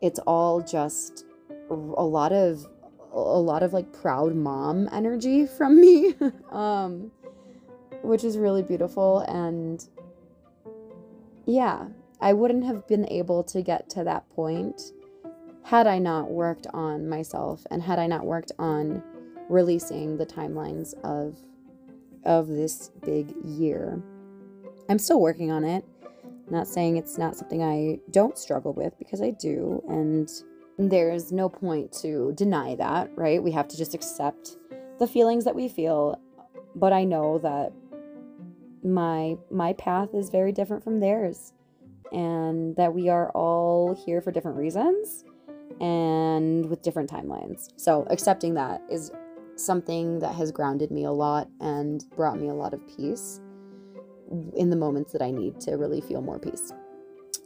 It's 0.00 0.18
all 0.20 0.60
just 0.60 1.24
a 1.70 1.74
lot 1.74 2.32
of 2.32 2.66
a 3.12 3.18
lot 3.18 3.62
of 3.62 3.72
like 3.72 3.92
proud 3.92 4.34
mom 4.34 4.88
energy 4.92 5.46
from 5.46 5.80
me. 5.80 6.14
um 6.50 7.10
which 8.02 8.22
is 8.22 8.38
really 8.38 8.62
beautiful 8.62 9.20
and 9.20 9.88
yeah, 11.46 11.86
I 12.20 12.32
wouldn't 12.32 12.64
have 12.64 12.86
been 12.86 13.08
able 13.10 13.42
to 13.44 13.62
get 13.62 13.88
to 13.90 14.04
that 14.04 14.28
point 14.30 14.92
had 15.64 15.86
I 15.86 15.98
not 15.98 16.30
worked 16.30 16.66
on 16.72 17.08
myself 17.08 17.66
and 17.70 17.82
had 17.82 17.98
I 17.98 18.06
not 18.06 18.24
worked 18.24 18.52
on 18.58 19.02
releasing 19.48 20.16
the 20.16 20.26
timelines 20.26 20.94
of 21.04 21.36
of 22.24 22.48
this 22.48 22.90
big 23.04 23.34
year. 23.44 24.02
I'm 24.88 24.98
still 24.98 25.20
working 25.20 25.50
on 25.50 25.64
it. 25.64 25.84
I'm 26.04 26.52
not 26.52 26.66
saying 26.66 26.96
it's 26.96 27.18
not 27.18 27.36
something 27.36 27.62
I 27.62 28.00
don't 28.10 28.36
struggle 28.36 28.72
with 28.72 28.98
because 28.98 29.22
I 29.22 29.30
do 29.30 29.82
and 29.88 30.30
there's 30.78 31.32
no 31.32 31.48
point 31.48 31.92
to 32.02 32.32
deny 32.36 32.74
that, 32.76 33.10
right? 33.16 33.42
We 33.42 33.50
have 33.52 33.68
to 33.68 33.76
just 33.76 33.94
accept 33.94 34.56
the 34.98 35.06
feelings 35.06 35.44
that 35.44 35.54
we 35.54 35.68
feel, 35.68 36.20
but 36.74 36.92
I 36.92 37.04
know 37.04 37.38
that 37.38 37.72
my 38.84 39.36
my 39.50 39.72
path 39.74 40.14
is 40.14 40.30
very 40.30 40.52
different 40.52 40.84
from 40.84 41.00
theirs 41.00 41.52
and 42.12 42.76
that 42.76 42.94
we 42.94 43.08
are 43.08 43.30
all 43.30 43.94
here 44.06 44.20
for 44.20 44.30
different 44.30 44.56
reasons 44.56 45.24
and 45.80 46.68
with 46.68 46.82
different 46.82 47.10
timelines. 47.10 47.70
So 47.76 48.06
accepting 48.08 48.54
that 48.54 48.82
is 48.90 49.12
something 49.58 50.18
that 50.20 50.34
has 50.34 50.52
grounded 50.52 50.90
me 50.90 51.04
a 51.04 51.12
lot 51.12 51.48
and 51.60 52.04
brought 52.16 52.38
me 52.38 52.48
a 52.48 52.54
lot 52.54 52.74
of 52.74 52.86
peace 52.86 53.40
in 54.56 54.70
the 54.70 54.76
moments 54.76 55.12
that 55.12 55.22
I 55.22 55.30
need 55.30 55.60
to 55.60 55.72
really 55.72 56.00
feel 56.00 56.20
more 56.20 56.38
peace. 56.38 56.72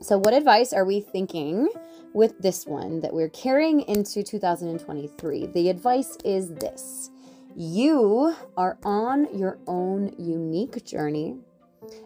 So, 0.00 0.18
what 0.18 0.34
advice 0.34 0.72
are 0.72 0.84
we 0.84 1.00
thinking 1.00 1.68
with 2.12 2.38
this 2.40 2.66
one 2.66 3.00
that 3.02 3.14
we're 3.14 3.28
carrying 3.28 3.82
into 3.82 4.22
2023? 4.22 5.46
The 5.46 5.68
advice 5.68 6.16
is 6.24 6.52
this 6.54 7.10
you 7.54 8.34
are 8.56 8.78
on 8.82 9.38
your 9.38 9.58
own 9.66 10.12
unique 10.18 10.84
journey, 10.84 11.36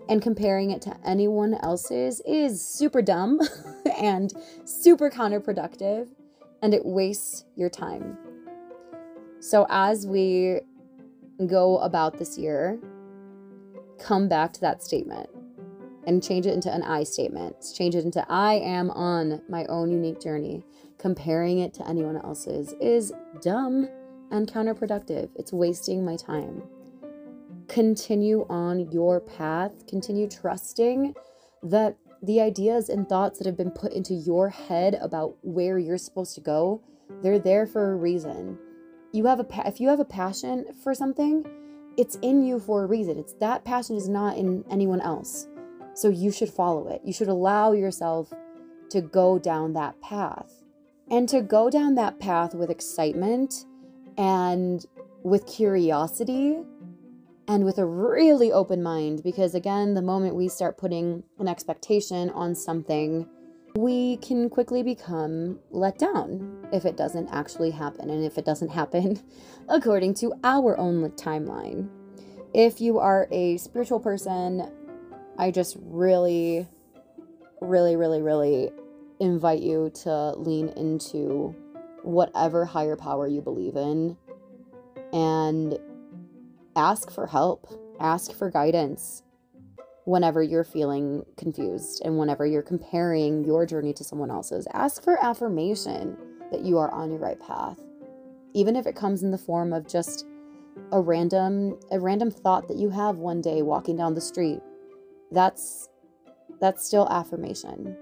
and 0.09 0.21
comparing 0.21 0.73
it 0.73 0.83
to 0.83 0.97
anyone 1.07 1.55
else's 1.55 2.21
is 2.27 2.61
super 2.61 3.01
dumb 3.01 3.41
and 3.99 4.33
super 4.65 5.09
counterproductive, 5.09 6.09
and 6.63 6.75
it 6.75 6.85
wastes 6.85 7.45
your 7.55 7.71
time. 7.71 8.19
So, 9.41 9.67
as 9.69 10.07
we 10.07 10.61
go 11.47 11.79
about 11.79 12.19
this 12.19 12.39
year, 12.39 12.79
come 13.99 14.29
back 14.29 14.53
to 14.55 14.61
that 14.63 14.83
statement 14.83 15.29
and 16.07 16.23
change 16.23 16.47
it 16.47 16.55
into 16.55 16.73
an 16.73 16.83
I 16.83 17.03
statement. 17.03 17.57
Change 17.75 17.95
it 17.95 18.05
into 18.05 18.25
I 18.31 18.55
am 18.55 18.91
on 18.91 19.43
my 19.49 19.67
own 19.67 19.91
unique 19.91 20.21
journey. 20.21 20.65
Comparing 20.99 21.59
it 21.59 21.75
to 21.75 21.87
anyone 21.87 22.17
else's 22.17 22.75
is 22.81 23.13
dumb 23.43 23.89
and 24.31 24.51
counterproductive. 24.51 25.29
It's 25.35 25.53
wasting 25.53 26.05
my 26.05 26.17
time. 26.17 26.63
Continue 27.69 28.47
on 28.49 28.91
your 28.91 29.21
path. 29.21 29.87
Continue 29.87 30.29
trusting 30.29 31.15
that 31.63 31.97
the 32.23 32.41
ideas 32.41 32.89
and 32.89 33.09
thoughts 33.09 33.39
that 33.39 33.47
have 33.47 33.57
been 33.57 33.71
put 33.71 33.93
into 33.93 34.15
your 34.15 34.49
head 34.49 34.95
about 35.03 35.37
where 35.43 35.79
you're 35.79 35.99
supposed 35.99 36.35
to 36.37 36.41
go, 36.41 36.81
they're 37.23 37.39
there 37.39 37.67
for 37.67 37.93
a 37.93 37.97
reason. 37.97 38.59
You 39.13 39.27
have 39.27 39.41
a 39.41 39.45
pa- 39.45 39.65
if 39.67 39.81
you 39.81 39.89
have 39.89 40.01
a 40.01 40.05
passion 40.05 40.67
for 40.83 40.95
something, 40.95 41.47
it's 41.97 42.17
in 42.17 42.43
you 42.43 42.59
for 42.59 42.85
a 42.85 42.87
reason. 42.87 43.19
It's 43.19 43.33
that 43.35 43.65
passion 43.65 43.97
is 43.97 44.09
not 44.09 44.37
in 44.37 44.65
anyone 44.71 45.01
else. 45.01 45.49
So 45.95 46.09
you 46.09 46.31
should 46.31 46.51
follow 46.51 46.89
it. 46.89 47.01
You 47.05 47.13
should 47.13 47.29
allow 47.29 47.73
yourself 47.73 48.33
to 48.91 49.01
go 49.01 49.39
down 49.39 49.73
that 49.73 50.01
path. 50.01 50.63
And 51.11 51.29
to 51.29 51.41
go 51.41 51.71
down 51.71 51.95
that 51.95 52.19
path 52.19 52.55
with 52.55 52.69
excitement 52.69 53.65
and 54.19 54.85
with 55.23 55.47
curiosity 55.47 56.59
and 57.49 57.65
with 57.65 57.79
a 57.79 57.87
really 57.87 58.53
open 58.53 58.83
mind. 58.83 59.23
Because 59.23 59.55
again, 59.55 59.95
the 59.95 60.03
moment 60.03 60.35
we 60.35 60.49
start 60.49 60.77
putting 60.77 61.23
an 61.39 61.49
expectation 61.49 62.29
on 62.31 62.55
something, 62.55 63.29
we 63.77 64.17
can 64.19 64.49
quickly 64.49 64.83
become 64.83 65.59
let 65.71 65.99
down 65.99 66.67
if 66.73 66.87
it 66.87 66.97
doesn't 66.97 67.29
actually 67.29 67.71
happen 67.71 68.09
and 68.09 68.25
if 68.25 68.39
it 68.39 68.45
doesn't 68.45 68.71
happen 68.71 69.21
according 69.69 70.15
to 70.15 70.33
our 70.43 70.79
own 70.79 71.11
timeline. 71.13 71.89
If 72.55 72.81
you 72.81 72.99
are 72.99 73.29
a 73.31 73.59
spiritual 73.59 74.01
person, 74.01 74.73
I 75.39 75.51
just 75.51 75.77
really, 75.81 76.67
really, 77.61 77.97
really, 77.97 78.23
really 78.23 78.71
invite 79.21 79.61
you 79.61 79.91
to 80.03 80.33
lean 80.33 80.71
into 80.71 81.55
whatever 82.03 82.65
higher 82.65 82.97
power 82.97 83.27
you 83.27 83.43
believe 83.43 83.77
in 83.77 84.17
and 85.13 85.79
ask 86.77 87.11
for 87.11 87.27
help, 87.27 87.69
ask 88.01 88.33
for 88.33 88.51
guidance 88.51 89.23
whenever 90.07 90.41
you're 90.41 90.65
feeling 90.65 91.25
confused 91.37 92.01
and 92.05 92.17
whenever 92.17 92.47
you're 92.47 92.63
comparing 92.63 93.45
your 93.45 93.67
journey 93.67 93.93
to 93.93 94.05
someone 94.05 94.31
else's. 94.31 94.67
Ask 94.73 95.03
for 95.03 95.23
affirmation 95.23 96.17
that 96.53 96.63
you 96.63 96.79
are 96.79 96.91
on 96.93 97.11
your 97.11 97.19
right 97.19 97.41
path. 97.41 97.81
Even 98.55 98.77
if 98.77 98.87
it 98.87 98.95
comes 98.95 99.25
in 99.25 99.33
the 99.33 99.39
form 99.39 99.73
of 99.73 99.89
just 99.89 100.25
a 100.93 101.01
random 101.01 101.77
a 101.91 101.99
random 101.99 102.31
thought 102.31 102.69
that 102.69 102.77
you 102.77 102.89
have 102.91 103.17
one 103.17 103.41
day 103.41 103.63
walking 103.63 103.97
down 103.97 104.15
the 104.15 104.21
street. 104.21 104.61
That's 105.33 105.89
that's 106.61 106.87
still 106.87 107.09
affirmation. 107.11 107.97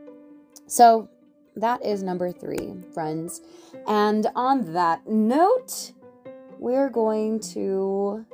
So, 0.66 1.08
that 1.56 1.84
is 1.84 2.02
number 2.02 2.32
3, 2.32 2.74
friends. 2.92 3.40
And 3.86 4.26
on 4.34 4.72
that 4.74 5.06
note, 5.06 5.92
we're 6.58 6.90
going 6.90 7.40
to 7.40 8.24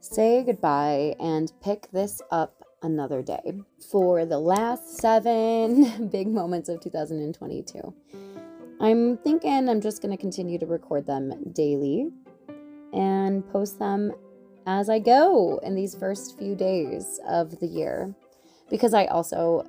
say 0.00 0.42
goodbye 0.44 1.14
and 1.18 1.52
pick 1.62 1.90
this 1.92 2.20
up 2.30 2.65
another 2.86 3.20
day 3.20 3.60
for 3.90 4.24
the 4.24 4.38
last 4.38 4.98
seven 4.98 6.08
big 6.12 6.28
moments 6.28 6.68
of 6.68 6.80
2022. 6.80 7.94
I'm 8.80 9.16
thinking 9.18 9.68
I'm 9.68 9.80
just 9.80 10.00
going 10.00 10.16
to 10.16 10.20
continue 10.20 10.58
to 10.58 10.66
record 10.66 11.04
them 11.06 11.52
daily 11.52 12.10
and 12.92 13.46
post 13.50 13.78
them 13.78 14.12
as 14.66 14.88
I 14.88 15.00
go 15.00 15.58
in 15.62 15.74
these 15.74 15.94
first 15.94 16.38
few 16.38 16.54
days 16.54 17.20
of 17.28 17.58
the 17.58 17.66
year 17.66 18.14
because 18.70 18.94
I 18.94 19.06
also 19.06 19.66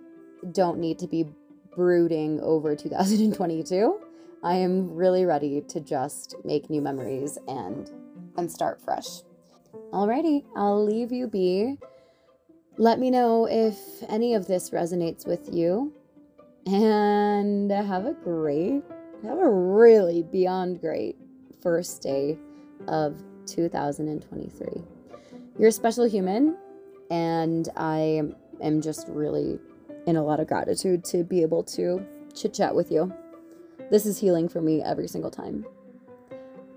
don't 0.51 0.79
need 0.79 0.99
to 0.99 1.07
be 1.07 1.25
brooding 1.75 2.39
over 2.41 2.75
2022. 2.75 3.99
I 4.43 4.55
am 4.55 4.93
really 4.93 5.25
ready 5.25 5.61
to 5.69 5.79
just 5.79 6.35
make 6.43 6.69
new 6.69 6.81
memories 6.81 7.39
and 7.47 7.89
and 8.37 8.51
start 8.51 8.79
fresh. 8.79 9.21
Alrighty, 9.91 10.43
I'll 10.55 10.83
leave 10.83 11.11
you 11.11 11.27
be. 11.27 11.77
Let 12.79 12.99
me 12.99 13.09
know 13.09 13.47
if 13.49 13.77
any 14.07 14.35
of 14.35 14.45
this 14.45 14.69
resonates 14.69 15.25
with 15.25 15.49
you. 15.51 15.93
And 16.67 17.71
have 17.71 18.05
a 18.05 18.13
great, 18.13 18.83
have 19.23 19.39
a 19.39 19.49
really 19.49 20.23
beyond 20.23 20.81
great 20.81 21.15
first 21.61 22.01
day 22.01 22.37
of 22.87 23.23
2023. 23.45 24.83
You're 25.57 25.69
a 25.69 25.71
special 25.71 26.05
human, 26.05 26.57
and 27.09 27.69
I 27.77 28.21
am 28.61 28.81
just 28.81 29.07
really 29.07 29.59
in 30.05 30.17
a 30.17 30.23
lot 30.23 30.41
of 30.41 30.47
gratitude 30.47 31.05
to 31.05 31.23
be 31.23 31.41
able 31.41 31.63
to 31.63 32.05
chit 32.35 32.53
chat 32.53 32.75
with 32.75 32.91
you. 32.91 33.13
This 33.89 34.05
is 34.05 34.19
healing 34.19 34.49
for 34.49 34.61
me 34.61 34.83
every 34.83 35.07
single 35.07 35.31
time. 35.31 35.65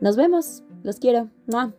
Nos 0.01 0.17
vemos. 0.17 0.63
Los 0.85 0.99
quiero. 0.99 1.29
¡Mua! 1.49 1.75